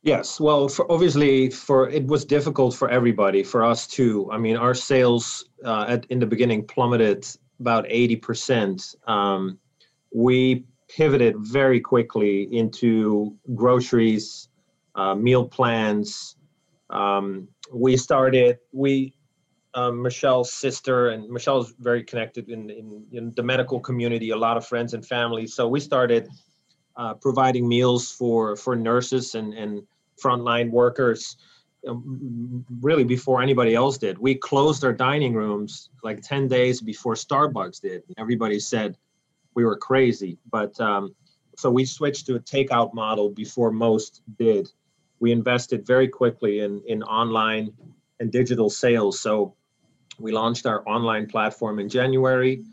Yes, 0.04 0.40
well, 0.40 0.70
for 0.70 0.90
obviously, 0.92 1.50
for 1.50 1.90
it 1.90 2.06
was 2.06 2.24
difficult 2.24 2.76
for 2.76 2.90
everybody, 2.90 3.44
for 3.44 3.66
us 3.66 3.88
too. 3.88 4.30
I 4.32 4.38
mean, 4.38 4.56
our 4.56 4.74
sales 4.74 5.50
uh, 5.66 5.86
at 5.90 6.06
in 6.06 6.20
the 6.20 6.26
beginning 6.26 6.66
plummeted 6.66 7.28
about 7.60 7.86
eighty 7.90 8.16
percent. 8.16 8.96
Um, 9.06 9.60
we 10.14 10.64
pivoted 10.88 11.36
very 11.40 11.82
quickly 11.82 12.44
into 12.56 13.36
groceries, 13.54 14.48
uh, 14.96 15.16
meal 15.16 15.46
plans. 15.46 16.36
Um, 16.90 17.50
we 17.72 17.98
started, 17.98 18.60
we, 18.72 19.14
um, 19.74 20.02
Michelle's 20.02 20.52
sister, 20.52 21.10
and 21.10 21.30
Michelle's 21.30 21.74
very 21.80 22.04
connected 22.04 22.50
in, 22.50 22.70
in, 22.70 23.06
in, 23.12 23.34
the 23.36 23.44
medical 23.44 23.80
community, 23.80 24.32
a 24.32 24.38
lot 24.38 24.58
of 24.58 24.66
friends 24.66 24.94
and 24.94 25.06
family. 25.06 25.46
So 25.46 25.68
we 25.68 25.80
started 25.80 26.30
uh, 26.96 27.14
providing 27.16 27.68
meals 27.68 28.12
for, 28.12 28.56
for 28.56 28.76
nurses 28.76 29.36
and, 29.36 29.54
and 29.54 29.84
frontline 30.22 30.72
workers 30.72 31.38
um, 31.88 32.66
really 32.82 33.04
before 33.04 33.42
anybody 33.42 33.76
else 33.76 33.98
did. 33.98 34.18
We 34.18 34.36
closed 34.36 34.84
our 34.84 34.94
dining 34.94 35.34
rooms 35.34 35.90
like 36.04 36.22
10 36.22 36.48
days 36.48 36.82
before 36.82 37.14
Starbucks 37.14 37.82
did. 37.82 38.04
Everybody 38.18 38.60
said, 38.60 38.98
we 39.54 39.64
were 39.64 39.78
crazy. 39.78 40.38
But 40.52 40.80
um, 40.80 41.16
so 41.58 41.72
we 41.72 41.86
switched 41.86 42.28
to 42.28 42.36
a 42.36 42.40
takeout 42.40 42.94
model 42.94 43.30
before 43.30 43.72
most 43.72 44.22
did. 44.38 44.70
We 45.20 45.32
invested 45.32 45.86
very 45.86 46.08
quickly 46.08 46.60
in 46.60 46.82
in 46.88 47.04
online 47.04 47.74
and 48.20 48.32
digital 48.32 48.70
sales. 48.70 49.20
So 49.20 49.56
we 50.20 50.32
launched 50.32 50.66
our 50.66 50.88
online 50.88 51.28
platform 51.28 51.80
in 51.80 51.90
January. 51.90 52.64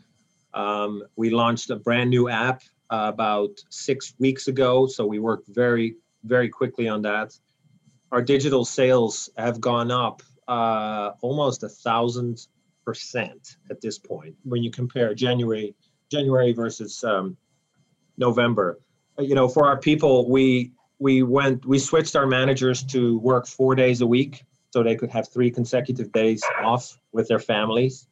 Um, 0.53 1.03
we 1.15 1.29
launched 1.29 1.69
a 1.69 1.75
brand 1.75 2.09
new 2.09 2.29
app 2.29 2.63
uh, 2.89 3.11
about 3.13 3.51
six 3.69 4.13
weeks 4.19 4.47
ago. 4.47 4.87
So 4.87 5.05
we 5.05 5.19
worked 5.19 5.47
very 5.47 5.95
very 6.23 6.49
quickly 6.49 6.87
on 6.87 7.01
that. 7.03 7.37
Our 8.11 8.21
digital 8.21 8.65
sales 8.65 9.29
have 9.37 9.59
gone 9.59 9.91
up 9.91 10.21
uh, 10.47 11.11
almost 11.21 11.63
a 11.63 11.69
thousand 11.69 12.47
percent 12.85 13.57
at 13.69 13.81
this 13.81 13.97
point 13.97 14.35
when 14.43 14.63
you 14.63 14.71
compare 14.71 15.13
January 15.13 15.75
January 16.11 16.53
versus 16.53 17.03
um, 17.03 17.35
November. 18.17 18.79
You 19.17 19.35
know, 19.35 19.47
for 19.47 19.65
our 19.65 19.79
people, 19.79 20.29
we 20.29 20.71
we 20.99 21.23
went 21.23 21.65
we 21.65 21.79
switched 21.79 22.15
our 22.15 22.27
managers 22.27 22.83
to 22.83 23.17
work 23.19 23.47
four 23.47 23.75
days 23.75 24.01
a 24.01 24.07
week 24.07 24.43
so 24.71 24.83
they 24.83 24.95
could 24.95 25.09
have 25.11 25.27
three 25.29 25.51
consecutive 25.51 26.11
days 26.11 26.43
off 26.63 26.99
with 27.11 27.27
their 27.27 27.39
families. 27.39 28.07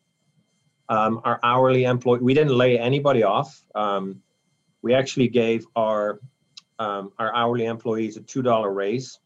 Um, 0.90 1.22
our 1.24 1.40
hourly 1.44 1.86
employee, 1.86 2.20
we 2.22 2.34
didn't 2.34 2.56
lay 2.58 2.78
anybody 2.78 3.24
off. 3.24 3.64
Um, 3.74 4.22
we 4.82 4.94
actually 4.94 5.30
gave 5.30 5.66
our 5.76 6.20
um, 6.80 7.12
our 7.20 7.34
hourly 7.36 7.66
employees 7.66 8.18
a 8.18 8.22
two 8.22 8.42
dollar 8.42 8.72
raise, 8.72 9.20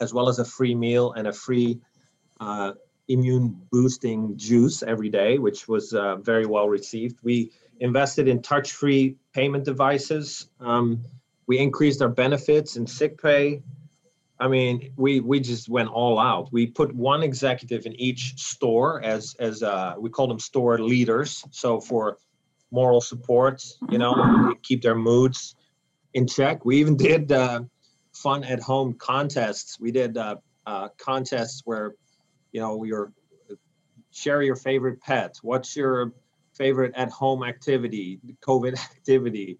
as 0.00 0.14
well 0.14 0.28
as 0.28 0.38
a 0.38 0.44
free 0.44 0.74
meal 0.74 1.12
and 1.12 1.26
a 1.26 1.32
free 1.32 1.80
uh, 2.40 2.72
immune 3.08 3.60
boosting 3.70 4.36
juice 4.36 4.82
every 4.82 5.10
day, 5.10 5.38
which 5.38 5.68
was 5.68 5.92
uh, 5.92 6.16
very 6.16 6.46
well 6.46 6.68
received. 6.68 7.18
We 7.22 7.52
invested 7.80 8.28
in 8.28 8.42
touch-free 8.42 9.16
payment 9.32 9.64
devices. 9.64 10.48
We 11.52 11.58
increased 11.58 12.00
our 12.00 12.08
benefits 12.08 12.76
and 12.76 12.88
sick 12.88 13.20
pay. 13.20 13.60
I 14.40 14.48
mean, 14.48 14.94
we 14.96 15.20
we 15.20 15.38
just 15.38 15.68
went 15.68 15.90
all 15.90 16.18
out. 16.18 16.50
We 16.50 16.66
put 16.66 16.94
one 16.94 17.22
executive 17.22 17.84
in 17.84 17.92
each 18.00 18.40
store 18.40 19.02
as 19.04 19.36
as 19.38 19.62
uh, 19.62 19.96
we 19.98 20.08
call 20.08 20.28
them 20.28 20.38
store 20.38 20.78
leaders. 20.78 21.44
So 21.50 21.78
for 21.78 22.16
moral 22.70 23.02
support, 23.02 23.62
you 23.90 23.98
know, 23.98 24.54
keep 24.62 24.80
their 24.80 24.94
moods 24.94 25.54
in 26.14 26.26
check. 26.26 26.64
We 26.64 26.78
even 26.78 26.96
did 26.96 27.30
uh, 27.30 27.64
fun 28.14 28.44
at 28.44 28.60
home 28.60 28.94
contests. 28.94 29.78
We 29.78 29.90
did 29.90 30.16
uh, 30.16 30.36
uh, 30.64 30.88
contests 30.96 31.60
where, 31.66 31.92
you 32.52 32.62
know, 32.62 32.82
your 32.84 33.12
share 34.10 34.40
your 34.40 34.56
favorite 34.56 35.02
pet. 35.02 35.36
What's 35.42 35.76
your 35.76 36.12
favorite 36.54 36.94
at 36.96 37.10
home 37.10 37.44
activity, 37.44 38.20
COVID 38.40 38.72
activity? 38.96 39.58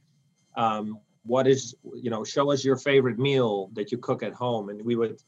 Um, 0.57 0.99
what 1.25 1.47
is, 1.47 1.75
you 1.95 2.11
know, 2.11 2.25
show 2.25 2.51
us 2.51 2.65
your 2.65 2.77
favorite 2.77 3.19
meal 3.19 3.71
that 3.75 3.93
you 3.93 3.99
cook 3.99 4.23
at 4.23 4.33
home. 4.33 4.69
And 4.69 4.83
we 4.85 4.97
would 4.97 5.21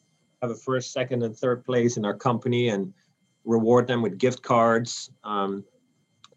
have 0.43 0.51
a 0.51 0.55
first, 0.55 0.93
second, 0.93 1.23
and 1.23 1.37
third 1.37 1.65
place 1.65 1.97
in 1.97 2.05
our 2.05 2.15
company 2.15 2.69
and 2.69 2.93
reward 3.45 3.87
them 3.87 4.03
with 4.03 4.19
gift 4.19 4.43
cards. 4.43 5.11
Um, 5.23 5.65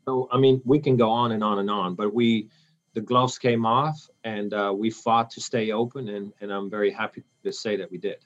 so, 0.06 0.30
I 0.32 0.38
mean, 0.38 0.62
we 0.64 0.80
can 0.80 0.96
go 0.96 1.10
on 1.10 1.32
and 1.32 1.44
on 1.44 1.60
and 1.60 1.70
on, 1.70 1.96
but 1.96 2.14
we, 2.14 2.50
the 2.94 3.02
gloves 3.02 3.38
came 3.38 3.66
off 3.66 4.00
and 4.24 4.54
uh, 4.54 4.74
we 4.76 4.90
fought 4.90 5.30
to 5.32 5.42
stay 5.42 5.72
open. 5.72 6.10
And, 6.10 6.34
and 6.42 6.52
I'm 6.52 6.70
very 6.70 6.92
happy 6.92 7.24
to 7.44 7.52
say 7.52 7.76
that 7.78 7.92
we 7.92 7.98
did. 7.98 8.18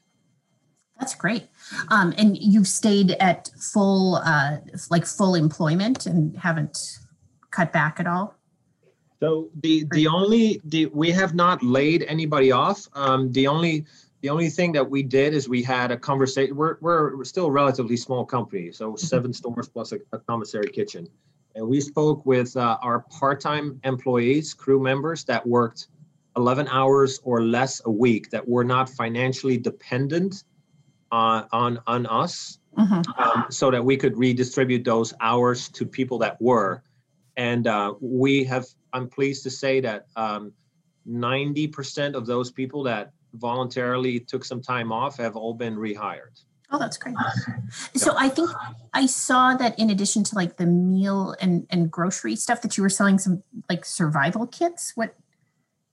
That's 0.99 1.15
great. 1.15 1.47
Um, 1.89 2.13
and 2.17 2.37
you've 2.37 2.67
stayed 2.67 3.11
at 3.19 3.49
full, 3.57 4.15
uh, 4.15 4.57
like 4.91 5.05
full 5.05 5.33
employment 5.33 6.05
and 6.05 6.37
haven't 6.37 6.99
cut 7.49 7.73
back 7.73 7.99
at 7.99 8.07
all? 8.07 8.35
So 9.21 9.49
the 9.61 9.85
the 9.91 10.07
only 10.07 10.59
the 10.65 10.87
we 10.87 11.11
have 11.11 11.35
not 11.35 11.61
laid 11.61 12.03
anybody 12.03 12.51
off. 12.51 12.87
Um, 12.93 13.31
the 13.31 13.45
only 13.45 13.85
the 14.21 14.29
only 14.29 14.49
thing 14.49 14.71
that 14.71 14.89
we 14.89 15.03
did 15.03 15.35
is 15.35 15.47
we 15.47 15.61
had 15.61 15.91
a 15.91 15.97
conversation. 15.97 16.55
We're 16.55 16.77
we're 16.81 17.23
still 17.23 17.45
a 17.45 17.51
relatively 17.51 17.97
small 17.97 18.25
company, 18.25 18.71
so 18.71 18.95
seven 18.95 19.31
stores 19.31 19.69
plus 19.69 19.91
a, 19.91 19.99
a 20.11 20.17
commissary 20.17 20.69
kitchen, 20.71 21.07
and 21.55 21.67
we 21.67 21.81
spoke 21.81 22.25
with 22.25 22.57
uh, 22.57 22.79
our 22.81 23.01
part-time 23.11 23.79
employees, 23.83 24.55
crew 24.55 24.81
members 24.81 25.23
that 25.25 25.45
worked 25.45 25.89
11 26.35 26.67
hours 26.69 27.19
or 27.23 27.43
less 27.43 27.79
a 27.85 27.91
week 27.91 28.31
that 28.31 28.47
were 28.47 28.63
not 28.63 28.89
financially 28.89 29.57
dependent 29.57 30.45
on 31.11 31.47
on 31.51 31.79
on 31.85 32.07
us, 32.07 32.57
mm-hmm. 32.75 33.21
um, 33.21 33.45
so 33.51 33.69
that 33.69 33.85
we 33.85 33.97
could 33.97 34.17
redistribute 34.17 34.83
those 34.83 35.13
hours 35.21 35.69
to 35.69 35.85
people 35.85 36.17
that 36.17 36.41
were 36.41 36.81
and 37.37 37.67
uh, 37.67 37.93
we 37.99 38.43
have 38.43 38.65
i'm 38.93 39.07
pleased 39.07 39.43
to 39.43 39.49
say 39.49 39.79
that 39.81 40.07
um, 40.15 40.51
90% 41.07 42.13
of 42.13 42.25
those 42.25 42.51
people 42.51 42.83
that 42.83 43.11
voluntarily 43.33 44.19
took 44.19 44.45
some 44.45 44.61
time 44.61 44.91
off 44.91 45.17
have 45.17 45.35
all 45.35 45.53
been 45.53 45.75
rehired. 45.75 46.43
Oh 46.69 46.77
that's 46.77 46.97
great. 46.97 47.15
So 47.95 48.13
i 48.17 48.27
think 48.29 48.49
i 48.93 49.05
saw 49.05 49.55
that 49.55 49.77
in 49.79 49.89
addition 49.89 50.23
to 50.25 50.35
like 50.35 50.57
the 50.57 50.65
meal 50.65 51.35
and 51.41 51.65
and 51.69 51.89
grocery 51.89 52.35
stuff 52.35 52.61
that 52.61 52.77
you 52.77 52.83
were 52.83 52.89
selling 52.89 53.17
some 53.17 53.43
like 53.69 53.85
survival 53.85 54.45
kits 54.47 54.93
what 54.95 55.15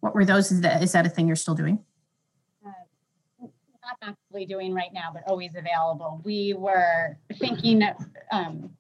what 0.01 0.15
were 0.15 0.25
those? 0.25 0.53
Is 0.53 0.61
that 0.61 0.83
is 0.83 0.93
that 0.93 1.07
a 1.07 1.09
thing 1.09 1.27
you're 1.27 1.37
still 1.37 1.55
doing? 1.55 1.85
Uh, 2.65 2.71
not 3.83 3.97
actively 4.03 4.47
doing 4.47 4.75
right 4.75 4.93
now 4.93 5.11
but 5.13 5.23
always 5.27 5.53
available. 5.57 6.21
We 6.25 6.55
were 6.55 7.19
thinking 7.39 7.83
um, 8.31 8.71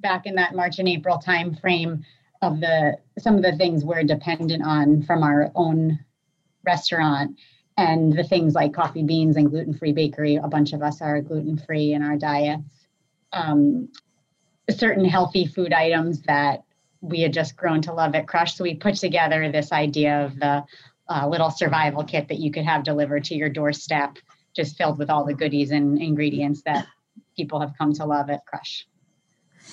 back 0.00 0.26
in 0.26 0.34
that 0.36 0.54
March 0.54 0.78
and 0.78 0.88
April 0.88 1.20
timeframe 1.24 2.02
of 2.42 2.60
the 2.60 2.96
some 3.18 3.36
of 3.36 3.42
the 3.42 3.56
things 3.56 3.84
we're 3.84 4.02
dependent 4.02 4.64
on 4.64 5.02
from 5.02 5.22
our 5.22 5.50
own 5.54 5.98
restaurant. 6.64 7.38
And 7.78 8.16
the 8.16 8.24
things 8.24 8.54
like 8.54 8.72
coffee 8.72 9.02
beans 9.02 9.36
and 9.36 9.50
gluten-free 9.50 9.92
bakery 9.92 10.36
a 10.36 10.48
bunch 10.48 10.72
of 10.72 10.82
us 10.82 11.02
are 11.02 11.20
gluten-free 11.20 11.92
in 11.92 12.02
our 12.02 12.16
diets 12.16 12.86
um, 13.32 13.88
certain 14.70 15.04
healthy 15.04 15.46
food 15.46 15.72
items 15.72 16.22
that 16.22 16.64
we 17.00 17.20
had 17.20 17.32
just 17.32 17.56
grown 17.56 17.82
to 17.82 17.92
love 17.92 18.14
at 18.14 18.26
Krush. 18.26 18.56
So 18.56 18.64
we 18.64 18.74
put 18.74 18.96
together 18.96 19.50
this 19.50 19.70
idea 19.70 20.24
of 20.24 20.38
the 20.38 20.64
uh, 21.08 21.28
little 21.28 21.50
survival 21.50 22.02
kit 22.02 22.28
that 22.28 22.38
you 22.38 22.50
could 22.50 22.64
have 22.64 22.82
delivered 22.82 23.24
to 23.24 23.36
your 23.36 23.48
doorstep 23.48 24.16
just 24.54 24.76
filled 24.76 24.98
with 24.98 25.10
all 25.10 25.24
the 25.24 25.34
goodies 25.34 25.70
and 25.70 26.00
ingredients 26.00 26.62
that 26.62 26.86
people 27.36 27.60
have 27.60 27.74
come 27.78 27.92
to 27.92 28.04
love 28.04 28.30
at 28.30 28.40
Krush 28.46 28.84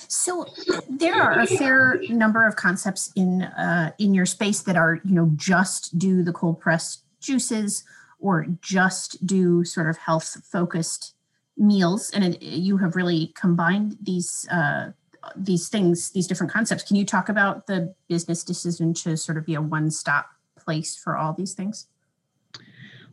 so 0.08 0.46
there 0.88 1.20
are 1.22 1.40
a 1.40 1.46
fair 1.46 2.00
number 2.08 2.46
of 2.46 2.56
concepts 2.56 3.10
in 3.16 3.42
uh, 3.42 3.92
in 3.98 4.14
your 4.14 4.26
space 4.26 4.62
that 4.62 4.76
are 4.76 5.00
you 5.04 5.14
know 5.14 5.30
just 5.36 5.98
do 5.98 6.22
the 6.22 6.32
cold 6.32 6.60
pressed 6.60 7.04
juices 7.20 7.84
or 8.18 8.46
just 8.60 9.26
do 9.26 9.64
sort 9.64 9.88
of 9.88 9.96
health 9.98 10.38
focused 10.50 11.14
meals, 11.56 12.10
and 12.10 12.24
it, 12.24 12.42
you 12.42 12.76
have 12.78 12.96
really 12.96 13.32
combined 13.34 13.96
these 14.02 14.46
uh, 14.50 14.90
these 15.36 15.68
things, 15.68 16.10
these 16.10 16.26
different 16.26 16.52
concepts. 16.52 16.82
Can 16.82 16.96
you 16.96 17.04
talk 17.04 17.28
about 17.28 17.66
the 17.66 17.94
business 18.08 18.44
decision 18.44 18.94
to 18.94 19.16
sort 19.16 19.38
of 19.38 19.46
be 19.46 19.54
a 19.54 19.62
one 19.62 19.90
stop 19.90 20.26
place 20.58 20.96
for 20.96 21.16
all 21.16 21.32
these 21.32 21.54
things? 21.54 21.86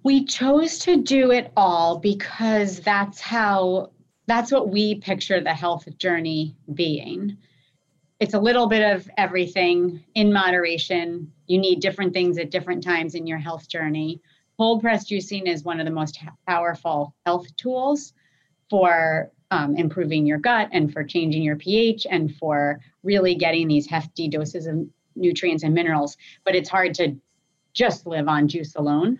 We 0.03 0.25
chose 0.25 0.79
to 0.79 0.97
do 0.97 1.31
it 1.31 1.51
all 1.55 1.99
because 1.99 2.79
that's 2.79 3.19
how 3.19 3.91
that's 4.31 4.49
what 4.49 4.69
we 4.69 4.95
picture 4.95 5.41
the 5.41 5.53
health 5.53 5.85
journey 5.97 6.55
being. 6.73 7.35
It's 8.21 8.33
a 8.33 8.39
little 8.39 8.65
bit 8.67 8.95
of 8.95 9.09
everything 9.17 10.01
in 10.15 10.31
moderation. 10.31 11.29
You 11.47 11.57
need 11.57 11.81
different 11.81 12.13
things 12.13 12.37
at 12.37 12.49
different 12.49 12.81
times 12.81 13.13
in 13.13 13.27
your 13.27 13.39
health 13.39 13.67
journey. 13.67 14.21
Cold 14.57 14.79
press 14.79 15.03
juicing 15.03 15.47
is 15.47 15.65
one 15.65 15.81
of 15.81 15.85
the 15.85 15.91
most 15.91 16.17
powerful 16.47 17.13
health 17.25 17.53
tools 17.57 18.13
for 18.69 19.29
um, 19.49 19.75
improving 19.75 20.25
your 20.25 20.37
gut 20.37 20.69
and 20.71 20.93
for 20.93 21.03
changing 21.03 21.43
your 21.43 21.57
pH 21.57 22.07
and 22.09 22.33
for 22.37 22.79
really 23.03 23.35
getting 23.35 23.67
these 23.67 23.85
hefty 23.85 24.29
doses 24.29 24.65
of 24.65 24.77
nutrients 25.17 25.63
and 25.63 25.73
minerals. 25.73 26.15
But 26.45 26.55
it's 26.55 26.69
hard 26.69 26.93
to 26.93 27.17
just 27.73 28.07
live 28.07 28.29
on 28.29 28.47
juice 28.47 28.75
alone. 28.75 29.19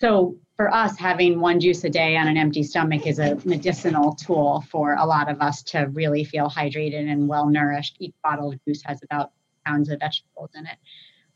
So 0.00 0.36
for 0.56 0.72
us, 0.72 0.96
having 0.96 1.40
one 1.40 1.60
juice 1.60 1.84
a 1.84 1.90
day 1.90 2.16
on 2.16 2.28
an 2.28 2.36
empty 2.36 2.62
stomach 2.62 3.06
is 3.06 3.18
a 3.18 3.36
medicinal 3.44 4.14
tool 4.14 4.64
for 4.70 4.94
a 4.94 5.04
lot 5.04 5.30
of 5.30 5.40
us 5.40 5.62
to 5.64 5.86
really 5.92 6.24
feel 6.24 6.48
hydrated 6.48 7.10
and 7.10 7.28
well 7.28 7.48
nourished. 7.48 7.96
Each 7.98 8.14
bottle 8.22 8.52
of 8.52 8.64
juice 8.66 8.82
has 8.84 9.02
about 9.02 9.32
pounds 9.64 9.90
of 9.90 10.00
vegetables 10.00 10.50
in 10.54 10.66
it. 10.66 10.78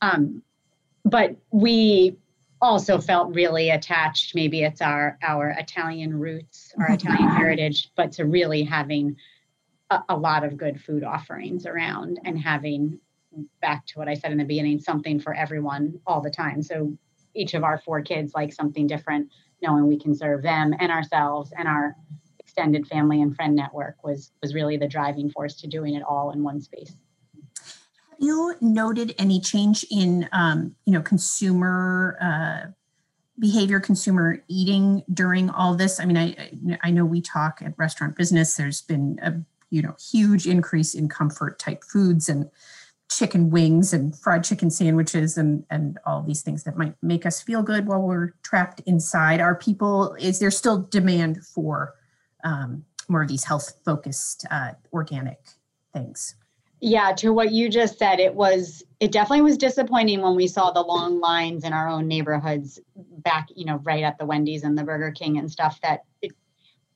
Um, 0.01 0.43
but 1.05 1.37
we 1.51 2.17
also 2.63 2.99
felt 2.99 3.35
really 3.35 3.71
attached. 3.71 4.35
Maybe 4.35 4.63
it's 4.63 4.81
our 4.83 5.19
our 5.23 5.51
Italian 5.51 6.19
roots, 6.19 6.73
our 6.79 6.93
Italian 6.93 7.29
heritage, 7.29 7.91
but 7.97 8.13
to 8.13 8.25
really 8.25 8.63
having 8.63 9.17
a, 9.91 10.01
a 10.11 10.17
lot 10.17 10.45
of 10.45 10.57
good 10.57 10.81
food 10.81 11.05
offerings 11.05 11.67
around 11.67 12.21
and 12.25 12.39
having 12.39 13.01
back 13.61 13.87
to 13.87 13.99
what 13.99 14.09
I 14.09 14.15
said 14.15 14.33
in 14.33 14.39
the 14.39 14.45
beginning, 14.45 14.81
something 14.81 15.21
for 15.21 15.35
everyone 15.35 16.01
all 16.07 16.21
the 16.21 16.31
time. 16.31 16.63
So 16.63 16.97
each 17.35 17.55
of 17.55 17.65
our 17.65 17.79
four 17.79 18.03
kids 18.03 18.33
like 18.35 18.53
something 18.53 18.87
different, 18.87 19.29
knowing 19.63 19.87
we 19.87 19.99
can 19.99 20.15
serve 20.15 20.43
them 20.43 20.75
and 20.79 20.91
ourselves 20.91 21.53
and 21.57 21.69
our 21.69 21.97
extended 22.39 22.87
family 22.87 23.23
and 23.23 23.37
friend 23.37 23.55
network 23.55 24.03
was 24.03 24.33
was 24.43 24.55
really 24.55 24.77
the 24.77 24.89
driving 24.89 25.31
force 25.31 25.55
to 25.55 25.69
doing 25.69 25.95
it 25.95 26.03
all 26.03 26.33
in 26.33 26.43
one 26.43 26.61
space. 26.61 26.95
Have 28.11 28.19
you 28.19 28.57
noted 28.61 29.15
any 29.19 29.41
change 29.41 29.85
in 29.91 30.29
um, 30.33 30.75
you 30.85 30.93
know 30.93 31.01
consumer 31.01 32.19
uh, 32.21 32.71
behavior, 33.39 33.79
consumer 33.79 34.43
eating 34.49 35.05
during 35.15 35.49
all 35.49 35.75
this? 35.75 36.01
I 36.01 36.05
mean, 36.07 36.17
I 36.17 36.79
I 36.83 36.91
know 36.91 37.05
we 37.05 37.21
talk 37.21 37.63
at 37.65 37.75
restaurant 37.77 38.17
business. 38.17 38.57
There's 38.57 38.83
been 38.83 39.19
a 39.23 39.35
you 39.71 39.81
know 39.81 39.95
huge 40.01 40.47
increase 40.47 40.95
in 40.95 41.09
comfort 41.09 41.59
type 41.61 41.85
foods 41.85 42.29
and 42.29 42.51
chicken 43.11 43.51
wings 43.51 43.93
and 43.93 44.17
fried 44.17 44.45
chicken 44.45 44.71
sandwiches 44.71 45.37
and 45.37 45.65
and 45.71 45.99
all 46.07 46.23
these 46.23 46.43
things 46.43 46.63
that 46.65 46.77
might 46.77 46.95
make 47.03 47.27
us 47.27 47.43
feel 47.43 47.63
good 47.63 47.87
while 47.87 48.01
we're 48.01 48.33
trapped 48.43 48.81
inside. 48.87 49.41
Are 49.41 49.55
people 49.55 50.15
is 50.15 50.39
there 50.39 50.51
still 50.51 50.83
demand 50.83 51.45
for 51.45 51.95
um, 52.45 52.85
more 53.09 53.23
of 53.23 53.29
these 53.29 53.45
health 53.45 53.73
focused 53.85 54.47
uh, 54.51 54.73
organic 54.93 55.39
things? 55.93 56.37
Yeah 56.81 57.13
to 57.17 57.33
what 57.33 57.51
you 57.53 57.69
just 57.69 57.99
said 57.99 58.21
it 58.21 58.35
was 58.35 58.83
it 59.01 59.13
definitely 59.13 59.43
was 59.43 59.59
disappointing 59.59 60.23
when 60.23 60.37
we 60.37 60.47
saw 60.47 60.71
the 60.71 60.81
long 60.81 61.21
lines 61.21 61.65
in 61.65 61.73
our 61.73 61.89
own 61.89 62.09
neighborhoods 62.09 62.81
back 62.97 63.49
you 63.55 63.67
know 63.67 63.77
right 63.83 64.03
at 64.03 64.17
the 64.19 64.25
wendy's 64.25 64.63
and 64.63 64.79
the 64.79 64.85
burger 64.85 65.11
king 65.11 65.37
and 65.37 65.51
stuff 65.51 65.79
that 65.83 66.05
it, 66.23 66.33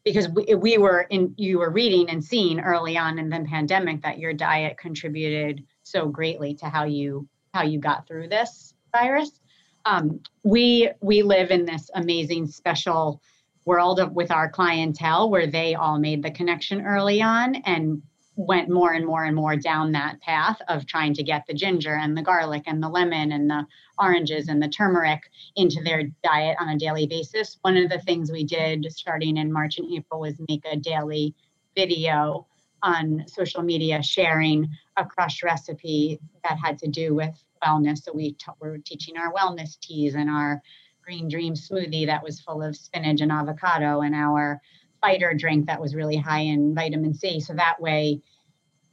because 0.03 0.29
we, 0.31 0.55
we 0.55 0.79
were 0.79 1.03
in 1.11 1.35
you 1.37 1.59
were 1.59 1.71
reading 1.71 2.09
and 2.09 2.25
seeing 2.25 2.61
early 2.61 2.97
on 2.97 3.19
in 3.19 3.29
the 3.29 3.41
pandemic 3.41 4.01
that 4.01 4.19
your 4.19 4.33
diet 4.33 4.79
contributed 4.79 5.63
so 5.85 6.09
greatly 6.09 6.55
to 6.55 6.67
how 6.67 6.85
you 6.85 7.29
how 7.53 7.63
you 7.63 7.79
got 7.79 8.09
through 8.09 8.29
this 8.29 8.75
virus. 8.93 9.41
Um, 9.85 10.21
we 10.43 10.91
we 11.01 11.23
live 11.23 11.51
in 11.51 11.65
this 11.65 11.91
amazing 11.95 12.49
special 12.49 13.23
world 13.65 14.01
of 14.01 14.13
with 14.13 14.31
our 14.31 14.49
clientele 14.49 15.31
where 15.31 15.47
they 15.47 15.75
all 15.75 15.99
made 15.99 16.23
the 16.23 16.31
connection 16.31 16.85
early 16.85 17.23
on 17.23 17.55
and 17.67 18.03
went 18.37 18.69
more 18.69 18.93
and 18.93 19.07
more 19.07 19.25
and 19.25 19.37
more 19.37 19.57
down 19.57 19.93
that 19.93 20.21
path 20.21 20.61
of 20.69 20.87
trying 20.87 21.15
to 21.15 21.23
get 21.23 21.47
the 21.47 21.55
ginger 21.55 21.95
and 21.95 22.17
the 22.17 22.23
garlic 22.23 22.65
and 22.67 22.83
the 22.83 22.89
lemon 22.89 23.31
and 23.31 23.49
the 23.49 23.65
oranges 23.99 24.49
and 24.49 24.61
the 24.61 24.69
turmeric 24.69 25.31
into 25.55 25.81
their 25.85 26.03
diet 26.25 26.57
on 26.59 26.71
a 26.71 26.79
daily 26.79 27.07
basis. 27.07 27.59
One 27.63 27.77
of 27.77 27.89
the 27.89 28.01
things 28.01 28.33
we 28.33 28.45
did 28.45 28.87
starting 28.91 29.37
in 29.37 29.53
March 29.53 29.79
and 29.79 29.89
April 29.95 30.21
was 30.21 30.35
make 30.49 30.65
a 30.71 30.77
daily 30.77 31.35
video 31.77 32.47
on 32.85 33.25
social 33.27 33.63
media 33.63 34.03
sharing 34.03 34.69
a 34.97 35.05
Krush 35.05 35.43
recipe 35.43 36.21
that 36.45 36.59
had 36.63 36.79
to 36.79 36.87
do 36.87 37.15
with 37.15 37.35
wellness. 37.65 38.05
So 38.05 38.13
we 38.13 38.33
t- 38.33 38.53
were 38.61 38.79
teaching 38.79 39.17
our 39.17 39.33
wellness 39.33 39.81
teas 39.81 40.15
and 40.15 40.29
our 40.29 40.61
green 41.03 41.29
dream 41.29 41.55
smoothie 41.55 42.07
that 42.07 42.23
was 42.23 42.41
full 42.41 42.63
of 42.63 42.77
spinach 42.77 43.23
and 43.23 43.33
avocado 43.33 44.03
and 44.03 44.15
our 44.15 44.61
fighter 45.01 45.35
drink 45.35 45.67
that 45.67 45.81
was 45.81 45.95
really 45.95 46.17
high 46.17 46.41
in 46.41 46.75
vitamin 46.75 47.15
C. 47.15 47.41
So 47.41 47.55
that 47.55 47.81
way, 47.81 48.21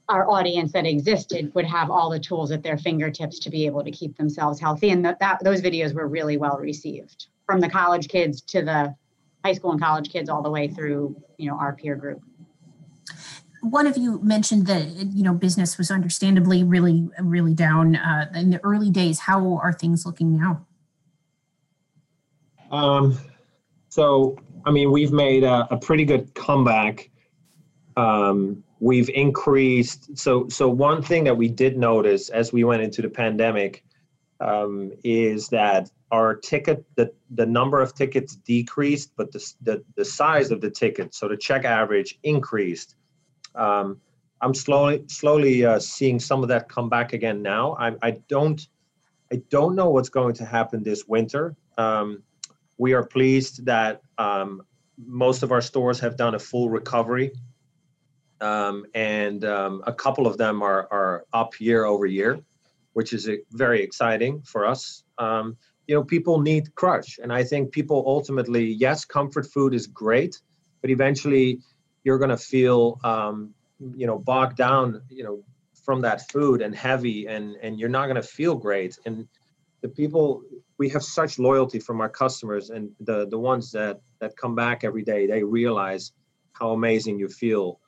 our 0.07 0.29
audience 0.29 0.71
that 0.71 0.85
existed 0.85 1.53
would 1.53 1.65
have 1.65 1.91
all 1.91 2.09
the 2.09 2.19
tools 2.19 2.51
at 2.51 2.63
their 2.63 2.77
fingertips 2.77 3.39
to 3.39 3.49
be 3.49 3.65
able 3.65 3.83
to 3.83 3.91
keep 3.91 4.17
themselves 4.17 4.59
healthy. 4.59 4.89
And 4.89 5.05
that, 5.05 5.19
that 5.19 5.43
those 5.43 5.61
videos 5.61 5.93
were 5.93 6.07
really 6.07 6.37
well 6.37 6.57
received 6.57 7.27
from 7.45 7.59
the 7.59 7.69
college 7.69 8.07
kids 8.07 8.41
to 8.41 8.61
the 8.61 8.95
high 9.43 9.53
school 9.53 9.71
and 9.71 9.81
college 9.81 10.09
kids 10.09 10.29
all 10.29 10.41
the 10.41 10.49
way 10.49 10.67
through, 10.67 11.15
you 11.37 11.49
know, 11.49 11.57
our 11.57 11.73
peer 11.73 11.95
group. 11.95 12.21
One 13.61 13.87
of 13.87 13.95
you 13.95 14.19
mentioned 14.21 14.67
that 14.67 14.87
you 15.13 15.23
know 15.23 15.33
business 15.33 15.77
was 15.77 15.91
understandably 15.91 16.63
really 16.63 17.09
really 17.19 17.53
down 17.53 17.95
uh, 17.95 18.31
in 18.35 18.49
the 18.49 18.63
early 18.63 18.89
days. 18.89 19.19
How 19.19 19.57
are 19.57 19.71
things 19.71 20.05
looking 20.05 20.37
now? 20.37 20.65
Um, 22.71 23.17
so 23.89 24.37
I 24.65 24.71
mean, 24.71 24.91
we've 24.91 25.11
made 25.11 25.43
a, 25.43 25.67
a 25.71 25.77
pretty 25.77 26.05
good 26.05 26.33
comeback. 26.33 27.09
Um, 27.97 28.63
we've 28.79 29.09
increased. 29.09 30.17
So, 30.17 30.47
so 30.49 30.67
one 30.69 31.01
thing 31.01 31.23
that 31.25 31.35
we 31.35 31.47
did 31.47 31.77
notice 31.77 32.29
as 32.29 32.53
we 32.53 32.63
went 32.63 32.81
into 32.81 33.01
the 33.01 33.09
pandemic 33.09 33.83
um, 34.39 34.91
is 35.03 35.49
that 35.49 35.91
our 36.11 36.35
ticket, 36.35 36.83
the, 36.95 37.11
the 37.29 37.45
number 37.45 37.79
of 37.79 37.93
tickets 37.93 38.35
decreased, 38.35 39.11
but 39.15 39.31
the, 39.31 39.53
the, 39.61 39.83
the 39.95 40.05
size 40.05 40.51
of 40.51 40.61
the 40.61 40.69
ticket, 40.69 41.13
so 41.13 41.27
the 41.27 41.37
check 41.37 41.63
average 41.63 42.17
increased. 42.23 42.95
Um, 43.55 43.99
I'm 44.41 44.53
slowly 44.53 45.03
slowly 45.07 45.65
uh, 45.65 45.79
seeing 45.79 46.19
some 46.19 46.41
of 46.41 46.49
that 46.49 46.67
come 46.67 46.89
back 46.89 47.13
again 47.13 47.41
now. 47.41 47.75
I, 47.79 47.95
I 48.01 48.11
don't 48.27 48.65
I 49.31 49.41
don't 49.49 49.75
know 49.75 49.89
what's 49.89 50.09
going 50.09 50.33
to 50.35 50.45
happen 50.45 50.83
this 50.83 51.07
winter. 51.07 51.55
Um, 51.77 52.23
we 52.77 52.93
are 52.93 53.05
pleased 53.05 53.65
that 53.65 54.01
um, 54.17 54.63
most 54.97 55.43
of 55.43 55.51
our 55.51 55.61
stores 55.61 55.99
have 55.99 56.17
done 56.17 56.35
a 56.35 56.39
full 56.39 56.69
recovery, 56.69 57.31
um, 58.41 58.85
and 58.93 59.45
um, 59.45 59.83
a 59.85 59.93
couple 59.93 60.27
of 60.27 60.37
them 60.37 60.61
are, 60.61 60.87
are 60.91 61.25
up 61.31 61.59
year 61.61 61.85
over 61.85 62.05
year, 62.05 62.39
which 62.93 63.13
is 63.13 63.29
very 63.51 63.81
exciting 63.83 64.41
for 64.41 64.65
us. 64.65 65.03
Um, 65.19 65.55
you 65.87 65.95
know, 65.95 66.03
people 66.03 66.41
need 66.41 66.73
Krush, 66.75 67.19
and 67.21 67.31
I 67.31 67.43
think 67.43 67.71
people 67.71 68.03
ultimately, 68.07 68.65
yes, 68.65 69.05
comfort 69.05 69.45
food 69.45 69.73
is 69.73 69.87
great, 69.87 70.41
but 70.81 70.89
eventually 70.89 71.59
you're 72.03 72.17
going 72.17 72.29
to 72.29 72.37
feel, 72.37 72.99
um, 73.03 73.53
you 73.95 74.07
know, 74.07 74.17
bogged 74.17 74.57
down, 74.57 75.01
you 75.09 75.23
know, 75.23 75.43
from 75.83 76.01
that 76.01 76.29
food 76.31 76.61
and 76.61 76.75
heavy, 76.75 77.27
and 77.27 77.55
and 77.61 77.79
you're 77.79 77.89
not 77.89 78.05
going 78.05 78.21
to 78.21 78.27
feel 78.27 78.55
great. 78.55 78.97
And 79.05 79.27
the 79.81 79.89
people 79.89 80.43
we 80.77 80.89
have 80.89 81.03
such 81.03 81.39
loyalty 81.39 81.79
from 81.79 82.01
our 82.01 82.09
customers 82.09 82.69
and 82.69 82.91
the 82.99 83.27
the 83.27 83.37
ones 83.37 83.71
that 83.71 83.99
that 84.19 84.37
come 84.37 84.55
back 84.55 84.83
every 84.83 85.03
day 85.03 85.27
they 85.27 85.43
realize 85.43 86.11
how 86.53 86.71
amazing 86.71 87.19
you 87.19 87.27
feel 87.27 87.79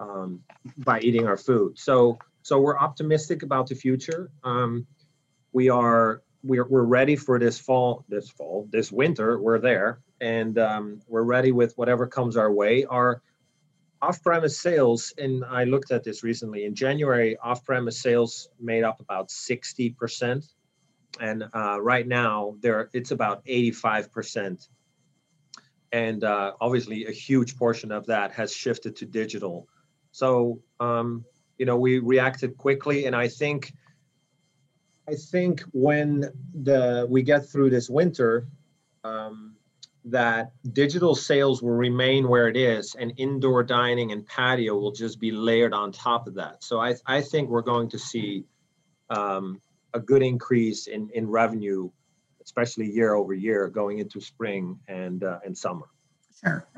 um, 0.00 0.40
by 0.78 1.00
eating 1.00 1.26
our 1.26 1.36
food. 1.36 1.78
So 1.78 2.18
so 2.42 2.60
we're 2.60 2.78
optimistic 2.78 3.42
about 3.42 3.66
the 3.66 3.74
future. 3.74 4.30
Um, 4.44 4.86
we 5.52 5.70
are 5.70 6.22
we're, 6.42 6.66
we're 6.66 6.84
ready 6.84 7.16
for 7.16 7.38
this 7.38 7.58
fall 7.58 8.04
this 8.08 8.28
fall 8.30 8.68
this 8.70 8.92
winter 8.92 9.40
we're 9.40 9.58
there. 9.58 10.00
And 10.20 10.58
um, 10.58 11.00
we're 11.06 11.22
ready 11.22 11.52
with 11.52 11.76
whatever 11.78 12.06
comes 12.06 12.36
our 12.36 12.52
way. 12.52 12.84
Our 12.84 13.22
off-premise 14.00 14.60
sales 14.60 15.12
and 15.18 15.44
i 15.46 15.64
looked 15.64 15.90
at 15.90 16.04
this 16.04 16.22
recently 16.22 16.64
in 16.64 16.74
january 16.74 17.36
off-premise 17.38 18.00
sales 18.00 18.48
made 18.60 18.84
up 18.84 19.00
about 19.00 19.28
60% 19.28 20.48
and 21.20 21.44
uh, 21.54 21.80
right 21.80 22.06
now 22.06 22.54
there 22.60 22.90
it's 22.92 23.10
about 23.10 23.44
85% 23.46 24.68
and 25.92 26.22
uh, 26.22 26.52
obviously 26.60 27.06
a 27.06 27.10
huge 27.10 27.56
portion 27.56 27.90
of 27.90 28.04
that 28.06 28.30
has 28.32 28.54
shifted 28.54 28.94
to 28.96 29.06
digital. 29.06 29.66
So 30.12 30.60
um, 30.80 31.24
you 31.58 31.66
know 31.66 31.76
we 31.76 31.98
reacted 31.98 32.56
quickly 32.56 33.06
and 33.06 33.14
i 33.14 33.28
think 33.28 33.72
i 35.08 35.14
think 35.14 35.62
when 35.72 36.24
the 36.62 37.06
we 37.10 37.22
get 37.22 37.46
through 37.48 37.70
this 37.70 37.90
winter 37.90 38.46
um, 39.04 39.54
that 40.10 40.52
digital 40.72 41.14
sales 41.14 41.62
will 41.62 41.70
remain 41.70 42.28
where 42.28 42.48
it 42.48 42.56
is 42.56 42.94
and 42.98 43.12
indoor 43.16 43.62
dining 43.62 44.12
and 44.12 44.26
patio 44.26 44.76
will 44.76 44.92
just 44.92 45.20
be 45.20 45.30
layered 45.30 45.72
on 45.72 45.92
top 45.92 46.26
of 46.26 46.34
that 46.34 46.62
so 46.62 46.80
i, 46.80 46.94
I 47.06 47.20
think 47.20 47.48
we're 47.48 47.62
going 47.62 47.88
to 47.90 47.98
see 47.98 48.44
um, 49.10 49.60
a 49.94 50.00
good 50.00 50.22
increase 50.22 50.86
in, 50.86 51.08
in 51.14 51.28
revenue, 51.28 51.90
especially 52.42 52.86
year 52.86 53.14
over 53.14 53.34
year 53.34 53.68
going 53.68 53.98
into 53.98 54.20
spring 54.20 54.78
and, 54.88 55.24
uh, 55.24 55.38
and 55.44 55.56
summer. 55.56 55.86
Sure. 56.40 56.68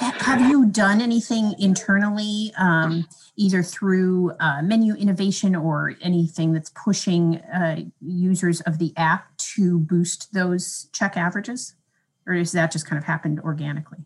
Have 0.00 0.50
you 0.50 0.66
done 0.66 1.00
anything 1.00 1.54
internally, 1.58 2.52
um, 2.58 3.08
either 3.36 3.62
through 3.62 4.32
uh, 4.38 4.60
menu 4.60 4.94
innovation 4.94 5.56
or 5.56 5.94
anything 6.02 6.52
that's 6.52 6.70
pushing 6.70 7.36
uh, 7.36 7.80
users 8.02 8.60
of 8.62 8.78
the 8.78 8.92
app 8.98 9.34
to 9.38 9.78
boost 9.78 10.34
those 10.34 10.88
check 10.92 11.16
averages? 11.16 11.74
Or 12.28 12.34
is 12.34 12.52
that 12.52 12.70
just 12.70 12.86
kind 12.86 12.98
of 12.98 13.04
happened 13.04 13.40
organically? 13.40 14.04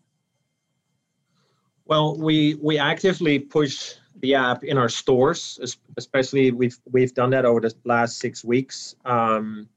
Well, 1.85 2.17
we 2.17 2.55
we 2.55 2.79
actively 2.79 3.37
push 3.37 3.95
the 4.21 4.35
app 4.35 4.63
in 4.63 4.77
our 4.77 4.87
stores, 4.87 5.59
especially 5.97 6.51
we've 6.51 6.79
we've 6.89 7.13
done 7.13 7.31
that 7.31 7.43
over 7.43 7.59
the 7.59 7.75
last 7.83 8.19
six 8.19 8.43
weeks. 8.43 8.95
Um, 9.03 9.67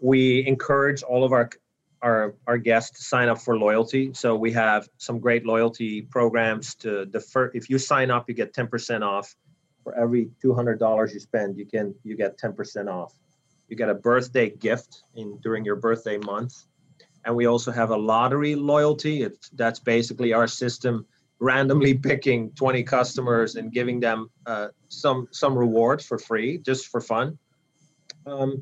we 0.00 0.46
encourage 0.46 1.02
all 1.02 1.24
of 1.24 1.32
our 1.32 1.50
our 2.02 2.36
our 2.46 2.58
guests 2.58 2.96
to 2.98 3.02
sign 3.02 3.28
up 3.28 3.40
for 3.40 3.58
loyalty. 3.58 4.14
So 4.14 4.36
we 4.36 4.52
have 4.52 4.88
some 4.98 5.18
great 5.18 5.44
loyalty 5.44 6.02
programs. 6.02 6.76
To 6.76 7.10
first, 7.20 7.56
if 7.56 7.68
you 7.68 7.78
sign 7.78 8.12
up, 8.12 8.28
you 8.28 8.34
get 8.34 8.54
ten 8.54 8.68
percent 8.68 9.02
off. 9.02 9.34
For 9.82 9.98
every 9.98 10.30
two 10.40 10.54
hundred 10.54 10.78
dollars 10.78 11.12
you 11.12 11.18
spend, 11.18 11.58
you 11.58 11.66
can 11.66 11.94
you 12.04 12.16
get 12.16 12.38
ten 12.38 12.52
percent 12.52 12.88
off. 12.88 13.14
You 13.68 13.76
get 13.76 13.88
a 13.88 13.94
birthday 13.94 14.50
gift 14.50 15.02
in 15.16 15.38
during 15.38 15.64
your 15.64 15.76
birthday 15.76 16.18
month, 16.18 16.66
and 17.24 17.34
we 17.34 17.46
also 17.46 17.70
have 17.70 17.90
a 17.90 17.96
lottery 17.96 18.54
loyalty. 18.54 19.22
It's, 19.22 19.48
that's 19.50 19.78
basically 19.78 20.32
our 20.32 20.46
system 20.46 21.06
randomly 21.40 21.94
picking 21.94 22.50
20 22.52 22.82
customers 22.82 23.56
and 23.56 23.72
giving 23.72 24.00
them 24.00 24.30
uh, 24.46 24.68
some 24.88 25.28
some 25.30 25.56
reward 25.56 26.02
for 26.02 26.18
free 26.18 26.58
just 26.58 26.88
for 26.88 27.00
fun. 27.00 27.38
Um, 28.26 28.60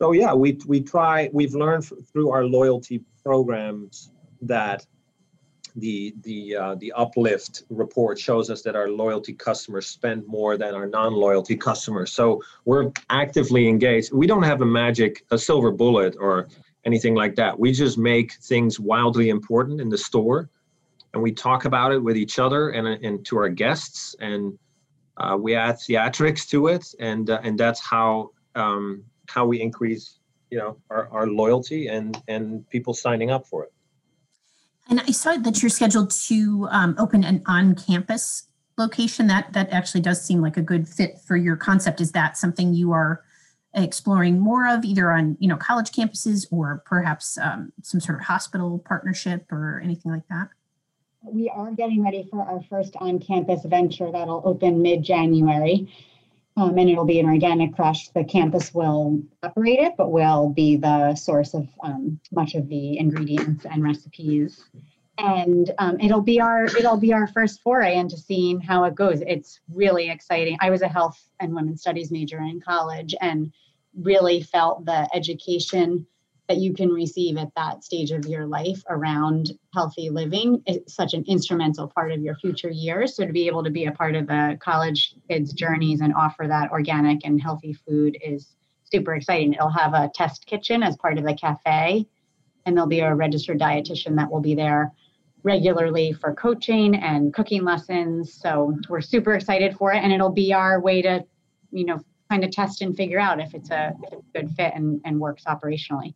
so 0.00 0.12
yeah 0.12 0.34
we 0.34 0.58
we 0.66 0.80
try 0.80 1.30
we've 1.32 1.54
learned 1.54 1.84
through 2.12 2.30
our 2.30 2.44
loyalty 2.44 3.02
programs 3.22 4.10
that 4.42 4.84
the 5.76 6.14
the 6.22 6.56
uh, 6.56 6.74
the 6.76 6.92
uplift 6.92 7.64
report 7.68 8.18
shows 8.18 8.48
us 8.48 8.62
that 8.62 8.76
our 8.76 8.88
loyalty 8.88 9.32
customers 9.32 9.86
spend 9.86 10.26
more 10.26 10.56
than 10.56 10.74
our 10.74 10.86
non-loyalty 10.86 11.56
customers. 11.56 12.12
So 12.12 12.42
we're 12.64 12.92
actively 13.10 13.68
engaged. 13.68 14.12
We 14.12 14.26
don't 14.26 14.44
have 14.44 14.60
a 14.60 14.66
magic 14.66 15.24
a 15.30 15.38
silver 15.38 15.72
bullet 15.72 16.16
or 16.18 16.48
anything 16.84 17.14
like 17.14 17.34
that. 17.36 17.58
We 17.58 17.72
just 17.72 17.98
make 17.98 18.32
things 18.34 18.78
wildly 18.78 19.28
important 19.30 19.80
in 19.80 19.88
the 19.88 19.98
store 19.98 20.48
and 21.14 21.22
we 21.22 21.32
talk 21.32 21.64
about 21.64 21.92
it 21.92 21.98
with 21.98 22.16
each 22.16 22.38
other 22.38 22.70
and, 22.70 22.86
and 22.86 23.24
to 23.26 23.38
our 23.38 23.48
guests 23.48 24.14
and 24.20 24.58
uh, 25.16 25.36
we 25.40 25.54
add 25.54 25.76
theatrics 25.76 26.46
to 26.48 26.66
it 26.66 26.92
and 26.98 27.30
uh, 27.30 27.40
and 27.44 27.58
that's 27.58 27.80
how 27.80 28.30
um, 28.56 29.04
how 29.28 29.46
we 29.46 29.60
increase 29.60 30.18
you 30.50 30.58
know 30.58 30.76
our, 30.90 31.08
our 31.10 31.26
loyalty 31.28 31.86
and 31.86 32.20
and 32.28 32.68
people 32.68 32.92
signing 32.92 33.30
up 33.30 33.46
for 33.46 33.64
it. 33.64 33.72
And 34.90 35.00
i 35.00 35.12
saw 35.12 35.36
that 35.36 35.62
you're 35.62 35.70
scheduled 35.70 36.10
to 36.10 36.68
um, 36.70 36.94
open 36.98 37.24
an 37.24 37.42
on-campus 37.46 38.48
location. 38.76 39.28
That 39.28 39.52
that 39.52 39.70
actually 39.70 40.00
does 40.00 40.20
seem 40.20 40.42
like 40.42 40.56
a 40.56 40.62
good 40.62 40.88
fit 40.88 41.20
for 41.20 41.36
your 41.36 41.56
concept. 41.56 42.00
Is 42.00 42.12
that 42.12 42.36
something 42.36 42.74
you 42.74 42.92
are 42.92 43.23
exploring 43.74 44.38
more 44.38 44.66
of 44.66 44.84
either 44.84 45.10
on 45.10 45.36
you 45.40 45.48
know 45.48 45.56
college 45.56 45.90
campuses 45.90 46.46
or 46.50 46.82
perhaps 46.86 47.38
um, 47.38 47.72
some 47.82 48.00
sort 48.00 48.18
of 48.18 48.24
hospital 48.24 48.78
partnership 48.78 49.50
or 49.50 49.80
anything 49.84 50.12
like 50.12 50.26
that 50.28 50.48
we 51.24 51.48
are 51.48 51.70
getting 51.72 52.02
ready 52.02 52.26
for 52.30 52.42
our 52.42 52.62
first 52.68 52.96
on-campus 52.96 53.64
venture 53.64 54.10
that'll 54.10 54.42
open 54.44 54.82
mid-January. 54.82 55.92
Um, 56.56 56.78
and 56.78 56.88
it'll 56.88 57.04
be 57.04 57.18
an 57.18 57.26
organic 57.26 57.74
Krush. 57.74 58.12
The 58.12 58.22
campus 58.22 58.72
will 58.72 59.20
operate 59.42 59.80
it, 59.80 59.94
but 59.96 60.10
will 60.10 60.50
be 60.50 60.76
the 60.76 61.16
source 61.16 61.52
of 61.52 61.68
um, 61.82 62.20
much 62.30 62.54
of 62.54 62.68
the 62.68 62.96
ingredients 62.98 63.66
and 63.68 63.82
recipes. 63.82 64.64
and 65.18 65.72
um, 65.78 65.98
it'll 66.00 66.20
be 66.20 66.40
our 66.40 66.64
it'll 66.64 66.96
be 66.96 67.12
our 67.12 67.26
first 67.28 67.60
foray 67.62 67.96
into 67.96 68.16
seeing 68.16 68.60
how 68.60 68.84
it 68.84 68.94
goes. 68.94 69.20
It's 69.26 69.60
really 69.72 70.10
exciting. 70.10 70.56
I 70.60 70.70
was 70.70 70.82
a 70.82 70.88
health 70.88 71.20
and 71.40 71.54
women's 71.54 71.80
studies 71.80 72.12
major 72.12 72.38
in 72.38 72.60
college, 72.60 73.16
and 73.20 73.52
really 73.96 74.42
felt 74.42 74.84
the 74.84 75.08
education 75.14 76.06
that 76.48 76.58
you 76.58 76.74
can 76.74 76.90
receive 76.90 77.38
at 77.38 77.48
that 77.56 77.82
stage 77.82 78.10
of 78.10 78.26
your 78.26 78.46
life 78.46 78.82
around 78.90 79.52
healthy 79.72 80.10
living 80.10 80.62
is 80.66 80.80
such 80.86 81.14
an 81.14 81.24
instrumental 81.26 81.88
part 81.88 82.12
of 82.12 82.20
your 82.20 82.34
future 82.36 82.68
years. 82.70 83.16
So 83.16 83.26
to 83.26 83.32
be 83.32 83.46
able 83.46 83.64
to 83.64 83.70
be 83.70 83.86
a 83.86 83.92
part 83.92 84.14
of 84.14 84.26
the 84.26 84.58
college 84.60 85.14
kids' 85.28 85.54
journeys 85.54 86.02
and 86.02 86.12
offer 86.12 86.46
that 86.46 86.70
organic 86.70 87.24
and 87.24 87.40
healthy 87.40 87.72
food 87.72 88.18
is 88.22 88.56
super 88.84 89.14
exciting. 89.14 89.54
It'll 89.54 89.70
have 89.70 89.94
a 89.94 90.10
test 90.14 90.44
kitchen 90.44 90.82
as 90.82 90.96
part 90.98 91.16
of 91.16 91.24
the 91.24 91.34
cafe, 91.34 92.06
and 92.66 92.76
there'll 92.76 92.88
be 92.88 93.00
a 93.00 93.14
registered 93.14 93.58
dietitian 93.58 94.16
that 94.16 94.30
will 94.30 94.40
be 94.40 94.54
there 94.54 94.92
regularly 95.44 96.12
for 96.12 96.34
coaching 96.34 96.94
and 96.94 97.32
cooking 97.32 97.64
lessons. 97.64 98.34
So 98.34 98.76
we're 98.88 99.00
super 99.00 99.34
excited 99.34 99.76
for 99.76 99.92
it, 99.92 100.02
and 100.02 100.12
it'll 100.12 100.32
be 100.32 100.52
our 100.52 100.78
way 100.80 101.00
to, 101.02 101.24
you 101.70 101.86
know, 101.86 102.00
kind 102.34 102.44
of 102.44 102.50
test 102.50 102.82
and 102.82 102.96
figure 102.96 103.20
out 103.20 103.40
if 103.40 103.54
it's 103.54 103.70
a, 103.70 103.94
if 104.02 104.12
it's 104.12 104.26
a 104.34 104.38
good 104.38 104.50
fit 104.56 104.72
and, 104.74 105.00
and 105.04 105.20
works 105.20 105.44
operationally. 105.44 106.14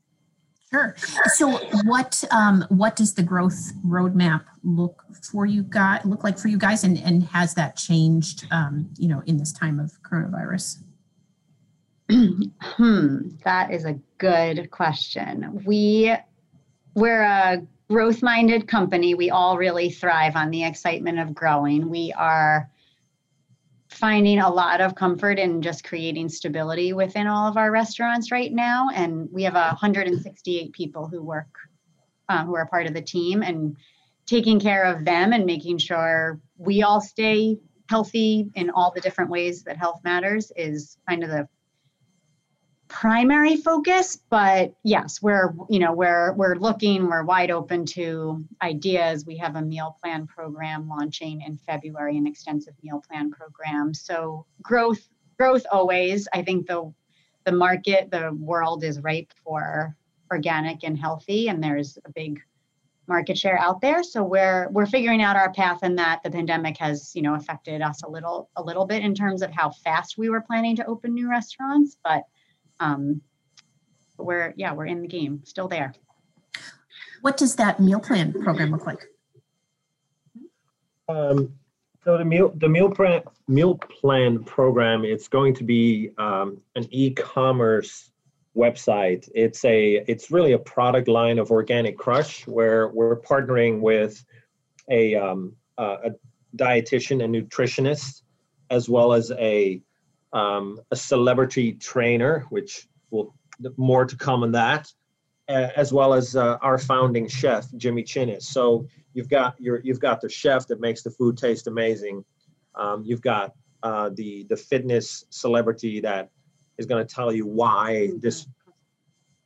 Sure. 0.71 0.95
So, 1.35 1.57
what 1.85 2.23
um, 2.31 2.67
what 2.69 2.95
does 2.95 3.15
the 3.15 3.23
growth 3.23 3.73
roadmap 3.87 4.45
look 4.63 5.03
for 5.33 5.47
you 5.47 5.63
guys 5.63 6.03
look 6.05 6.25
like 6.25 6.39
for 6.39 6.49
you 6.49 6.59
guys, 6.59 6.85
and 6.85 6.99
and 6.99 7.23
has 7.23 7.55
that 7.55 7.77
changed, 7.77 8.47
um, 8.51 8.91
you 8.99 9.09
know, 9.09 9.23
in 9.25 9.39
this 9.39 9.51
time 9.51 9.81
of 9.81 9.93
coronavirus? 10.03 10.83
hmm, 12.11 13.29
that 13.45 13.71
is 13.71 13.87
a 13.87 13.99
good 14.19 14.71
question. 14.71 15.63
We 15.65 16.15
we're 16.95 17.23
a 17.23 17.63
growth 17.89 18.23
minded 18.23 18.69
company. 18.69 19.15
We 19.15 19.31
all 19.31 19.57
really 19.57 19.89
thrive 19.89 20.37
on 20.37 20.51
the 20.51 20.65
excitement 20.65 21.19
of 21.19 21.35
growing. 21.35 21.89
We 21.89 22.13
are 22.13 22.71
finding 23.89 24.39
a 24.39 24.51
lot 24.51 24.81
of 24.81 24.95
comfort 24.95 25.39
in 25.39 25.63
just 25.63 25.85
creating 25.85 26.29
stability 26.29 26.93
within 26.93 27.27
all 27.27 27.49
of 27.49 27.57
our 27.57 27.71
restaurants 27.71 28.31
right 28.31 28.53
now. 28.53 28.89
And 28.95 29.29
we 29.33 29.43
have 29.45 29.55
168 29.55 30.73
people 30.73 31.09
who 31.09 31.23
work, 31.23 31.49
uh, 32.29 32.45
who 32.45 32.55
are 32.55 32.67
part 32.67 32.87
of 32.87 32.95
the 32.95 33.03
team, 33.03 33.43
and 33.43 33.77
taking 34.27 34.61
care 34.61 34.85
of 34.85 35.05
them 35.05 35.33
and 35.33 35.47
making 35.47 35.79
sure 35.79 36.39
we 36.59 36.83
all 36.83 37.01
stay 37.01 37.57
healthy 37.89 38.51
in 38.55 38.71
all 38.71 38.93
the 38.95 39.01
different 39.01 39.31
ways 39.31 39.63
that 39.63 39.79
health 39.79 40.01
matters 40.05 40.53
is 40.55 40.99
kind 41.09 41.25
of 41.25 41.31
the 41.31 41.49
primary 42.89 43.57
focus 43.57 44.19
but 44.31 44.75
yes 44.83 45.21
we're 45.21 45.53
you 45.69 45.79
know 45.79 45.93
we're 45.93 46.33
we're 46.33 46.55
looking 46.55 47.07
we're 47.07 47.23
wide 47.23 47.51
open 47.51 47.85
to 47.85 48.45
ideas. 48.63 49.27
We 49.27 49.37
have 49.37 49.57
a 49.57 49.63
meal 49.63 49.99
plan 50.03 50.27
program 50.27 50.89
launching 50.89 51.43
in 51.43 51.59
february 51.59 52.17
an 52.17 52.27
extensive 52.27 52.75
meal 52.83 53.03
plan 53.09 53.31
program. 53.31 53.95
So 53.95 54.47
growth 54.63 55.07
growth 55.39 55.67
always. 55.71 56.29
I 56.33 56.43
think 56.43 56.67
the 56.67 56.93
the 57.45 57.53
market 57.53 58.11
the 58.11 58.37
world 58.39 58.83
is 58.85 59.01
ripe 59.01 59.33
for 59.45 59.97
organic 60.31 60.83
and 60.83 60.99
healthy 60.99 61.49
and 61.49 61.63
there's 61.63 61.99
a 62.05 62.11
big 62.11 62.41
market 63.07 63.39
share 63.39 63.59
out 63.59 63.81
there. 63.81 64.03
So 64.03 64.23
we're 64.23 64.69
we're 64.71 64.87
figuring 64.87 65.23
out 65.23 65.37
our 65.37 65.53
path 65.53 65.83
in 65.83 65.97
that. 65.97 66.23
The 66.23 66.31
pandemic 66.31 66.77
has 66.79 67.13
you 67.15 67.23
know 67.23 67.35
affected 67.35 67.83
us 67.83 68.03
a 68.03 68.09
little 68.09 68.51
a 68.57 68.63
little 68.63 68.87
bit 68.87 69.03
in 69.03 69.15
terms 69.15 69.43
of 69.43 69.51
how 69.51 69.71
fast 69.71 70.17
we 70.17 70.29
were 70.29 70.41
planning 70.41 70.77
to 70.77 70.87
open 70.87 71.15
new 71.15 71.29
restaurants 71.29 71.97
but 72.03 72.25
um, 72.81 73.21
we're 74.17 74.55
yeah, 74.57 74.73
we're 74.73 74.87
in 74.87 75.03
the 75.03 75.09
game, 75.09 75.43
still 75.45 75.69
there. 75.69 75.95
What 77.23 77.37
does 77.37 77.57
that 77.57 77.81
meal 77.81 78.01
plan 78.01 78.33
program 78.33 78.71
look 78.71 78.87
like? 78.87 79.07
Um, 81.09 81.55
so 82.05 82.19
the 82.19 82.25
meal 82.25 82.53
the 82.57 82.69
meal 82.69 82.91
plan 82.91 83.23
meal 83.49 83.77
plan 83.77 84.45
program 84.45 85.05
it's 85.05 85.29
going 85.29 85.55
to 85.55 85.65
be 85.65 86.11
um, 86.19 86.61
an 86.75 86.87
e-commerce 86.91 88.11
website. 88.57 89.29
It's 89.35 89.65
a 89.65 90.05
it's 90.07 90.31
really 90.31 90.53
a 90.53 90.59
product 90.59 91.09
line 91.09 91.39
of 91.39 91.51
Organic 91.51 91.97
Krush 91.97 92.47
where 92.47 92.89
we're 92.89 93.21
partnering 93.21 93.81
with 93.81 94.25
a 94.91 95.15
um, 95.15 95.55
a 95.79 96.11
dietitian 96.57 97.23
and 97.23 97.35
nutritionist 97.35 98.23
as 98.71 98.89
well 98.89 99.13
as 99.13 99.31
a 99.33 99.81
um, 100.33 100.81
a 100.91 100.97
celebrity 100.97 101.73
trainer, 101.73 102.47
which 102.51 102.89
will 103.11 103.35
more 103.77 104.05
to 104.05 104.17
come 104.17 104.43
on 104.43 104.53
that, 104.53 104.93
as 105.49 105.93
well 105.93 106.13
as 106.15 106.37
uh, 106.37 106.59
our 106.61 106.79
founding 106.79 107.27
chef 107.29 107.67
Jimmy 107.77 108.03
Chinnis. 108.03 108.43
So 108.43 108.87
you've 109.15 109.29
got 109.29 109.61
your 109.61 109.81
you've 109.83 110.01
got 110.01 110.21
the 110.21 110.29
chef 110.29 110.67
that 110.69 110.81
makes 110.81 111.03
the 111.03 111.11
food 111.11 111.37
taste 111.37 111.67
amazing. 111.67 112.25
Um, 112.75 113.03
you've 113.05 113.23
got 113.23 113.55
uh, 113.83 114.11
the 114.15 114.45
the 114.49 114.57
fitness 114.57 115.25
celebrity 115.31 116.01
that 116.01 116.31
is 116.79 116.87
going 116.87 117.05
to 117.05 117.15
tell 117.15 117.33
you 117.33 117.47
why 117.47 118.11
this 118.19 118.47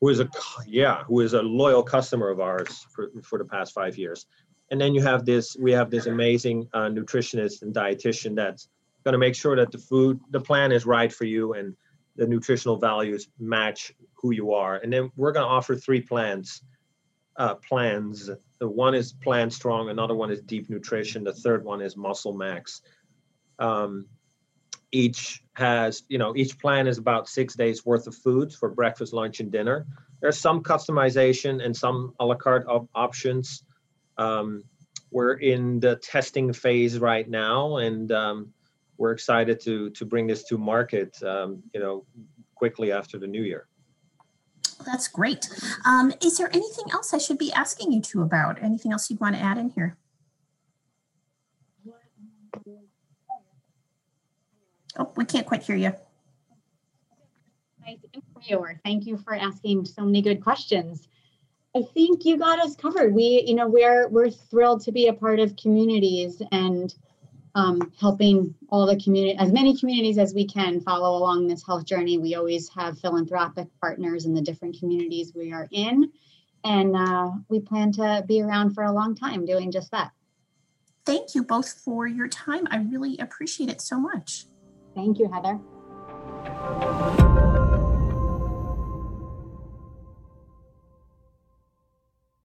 who 0.01 0.09
is 0.09 0.21
a 0.21 0.29
yeah 0.67 1.05
who 1.05 1.21
is 1.21 1.33
a 1.33 1.43
loyal 1.43 1.83
customer 1.83 2.29
of 2.29 2.41
ours 2.41 2.87
for, 2.91 3.11
for 3.23 3.39
the 3.39 3.45
past 3.45 3.73
five 3.73 3.97
years 3.97 4.27
and 4.71 4.81
then 4.81 4.95
you 4.95 5.03
have 5.03 5.25
this 5.25 5.57
we 5.61 5.71
have 5.71 5.91
this 5.91 6.07
amazing 6.07 6.69
uh, 6.75 6.89
nutritionist 6.89 7.63
and 7.63 7.75
dietitian 7.75 8.35
that's 8.35 8.69
going 9.05 9.13
to 9.13 9.19
make 9.19 9.35
sure 9.35 9.57
that 9.57 9.73
the 9.73 9.79
food, 9.79 10.21
the 10.31 10.41
plan 10.41 10.73
is 10.73 10.87
right 10.87 11.13
for 11.13 11.25
you 11.25 11.55
and 11.55 11.77
the 12.17 12.27
nutritional 12.27 12.77
values 12.77 13.29
match 13.39 13.93
who 14.15 14.33
you 14.33 14.53
are. 14.53 14.77
And 14.77 14.93
then 14.93 15.11
we're 15.17 15.33
going 15.33 15.45
to 15.45 15.51
offer 15.51 15.75
three 15.75 16.01
plans. 16.01 16.63
Uh, 17.35 17.55
plans. 17.55 18.29
The 18.59 18.69
one 18.69 18.95
is 18.95 19.15
Plan 19.15 19.51
Strong, 19.51 19.89
another 19.89 20.15
one 20.15 20.31
is 20.31 20.43
Deep 20.43 20.69
Nutrition, 20.69 21.25
the 21.25 21.33
third 21.33 21.65
one 21.65 21.81
is 21.81 21.97
Muscle 21.97 22.35
Max. 22.35 22.83
Um, 23.59 24.07
each 24.93 25.43
has, 25.55 26.03
you 26.09 26.19
know, 26.19 26.37
each 26.37 26.59
plan 26.59 26.87
is 26.87 26.99
about 26.99 27.29
six 27.29 27.55
days 27.55 27.87
worth 27.87 28.07
of 28.07 28.15
foods 28.15 28.55
for 28.55 28.69
breakfast, 28.69 29.15
lunch, 29.15 29.41
and 29.41 29.51
dinner. 29.51 29.87
There's 30.21 30.39
some 30.39 30.63
customization 30.63 31.65
and 31.65 31.75
some 31.75 32.13
a 32.21 32.27
la 32.27 32.35
carte 32.35 32.67
op- 32.69 32.91
options. 32.95 33.65
Um, 34.19 34.65
we're 35.11 35.33
in 35.33 35.81
the 35.81 35.97
testing 35.97 36.53
phase 36.53 36.99
right 36.99 37.29
now, 37.29 37.79
and 37.79 38.13
um, 38.13 38.53
we're 39.03 39.11
excited 39.11 39.59
to 39.59 39.91
to 39.91 40.07
bring 40.07 40.29
this 40.29 40.45
to 40.45 40.57
market, 40.57 41.21
um, 41.25 41.61
you 41.75 41.81
know, 41.81 42.07
quickly 42.55 42.93
after 42.93 43.19
the 43.19 43.27
new 43.27 43.43
year. 43.43 43.67
That's 44.87 45.09
great. 45.09 45.49
Um, 45.85 46.13
is 46.23 46.39
there 46.39 46.49
anything 46.53 46.85
else 46.93 47.13
I 47.13 47.19
should 47.19 47.39
be 47.39 47.53
asking 47.53 47.91
you 47.91 48.01
two 48.01 48.23
about? 48.23 48.63
Anything 48.63 48.93
else 48.93 49.11
you'd 49.11 49.19
want 49.19 49.35
to 49.35 49.43
add 49.43 49.59
in 49.59 49.71
here? 49.71 49.97
Oh, 54.97 55.11
we 55.17 55.25
can't 55.25 55.47
quite 55.47 55.65
hear 55.65 55.77
you. 55.77 55.93
Nice 57.85 57.99
interviewer. 58.15 58.79
Thank 58.85 59.07
you 59.07 59.17
for 59.17 59.35
asking 59.35 59.87
so 59.87 60.05
many 60.05 60.23
good 60.23 60.45
questions. 60.45 61.09
I 61.75 61.83
think 61.95 62.25
you 62.25 62.37
got 62.37 62.61
us 62.61 62.77
covered. 62.77 63.13
We, 63.15 63.43
you 63.49 63.55
know, 63.57 63.67
we're 63.67 64.07
we're 64.09 64.31
thrilled 64.31 64.83
to 64.83 64.93
be 64.93 65.09
a 65.09 65.13
part 65.13 65.41
of 65.41 65.57
communities 65.57 66.41
and 66.53 66.95
um, 67.55 67.93
helping 68.01 68.55
all 68.69 68.87
the 68.87 68.99
community, 68.99 69.37
as 69.39 69.53
many 69.53 69.77
communities 69.77 70.19
as 70.19 70.35
we 70.35 70.47
can 70.47 70.81
follow 70.81 71.17
along 71.19 71.47
this 71.47 71.65
health 71.65 71.85
journey. 71.85 72.19
We 72.19 72.35
always 72.35 72.69
have 72.71 72.99
philanthropic 72.99 73.69
partners 73.81 74.25
in 74.25 74.35
the 74.35 74.41
different 74.41 74.79
communities 74.79 75.33
we 75.35 75.53
are 75.53 75.69
in. 75.71 76.11
And 76.65 76.97
uh, 76.97 77.31
we 77.49 77.61
plan 77.61 77.93
to 77.93 78.25
be 78.27 78.41
around 78.41 78.75
for 78.75 78.85
a 78.85 78.93
long 78.93 79.15
time 79.15 79.45
doing 79.45 79.71
just 79.71 79.91
that. 79.91 80.13
Thank 81.05 81.35
you 81.35 81.43
both 81.43 81.69
for 81.69 82.07
your 82.07 82.29
time. 82.29 82.69
I 82.71 82.77
really 82.79 83.19
appreciate 83.19 83.69
it 83.69 83.81
so 83.81 83.99
much. 83.99 84.47
Thank 84.95 85.19
you, 85.19 85.29
Heather. 85.31 85.59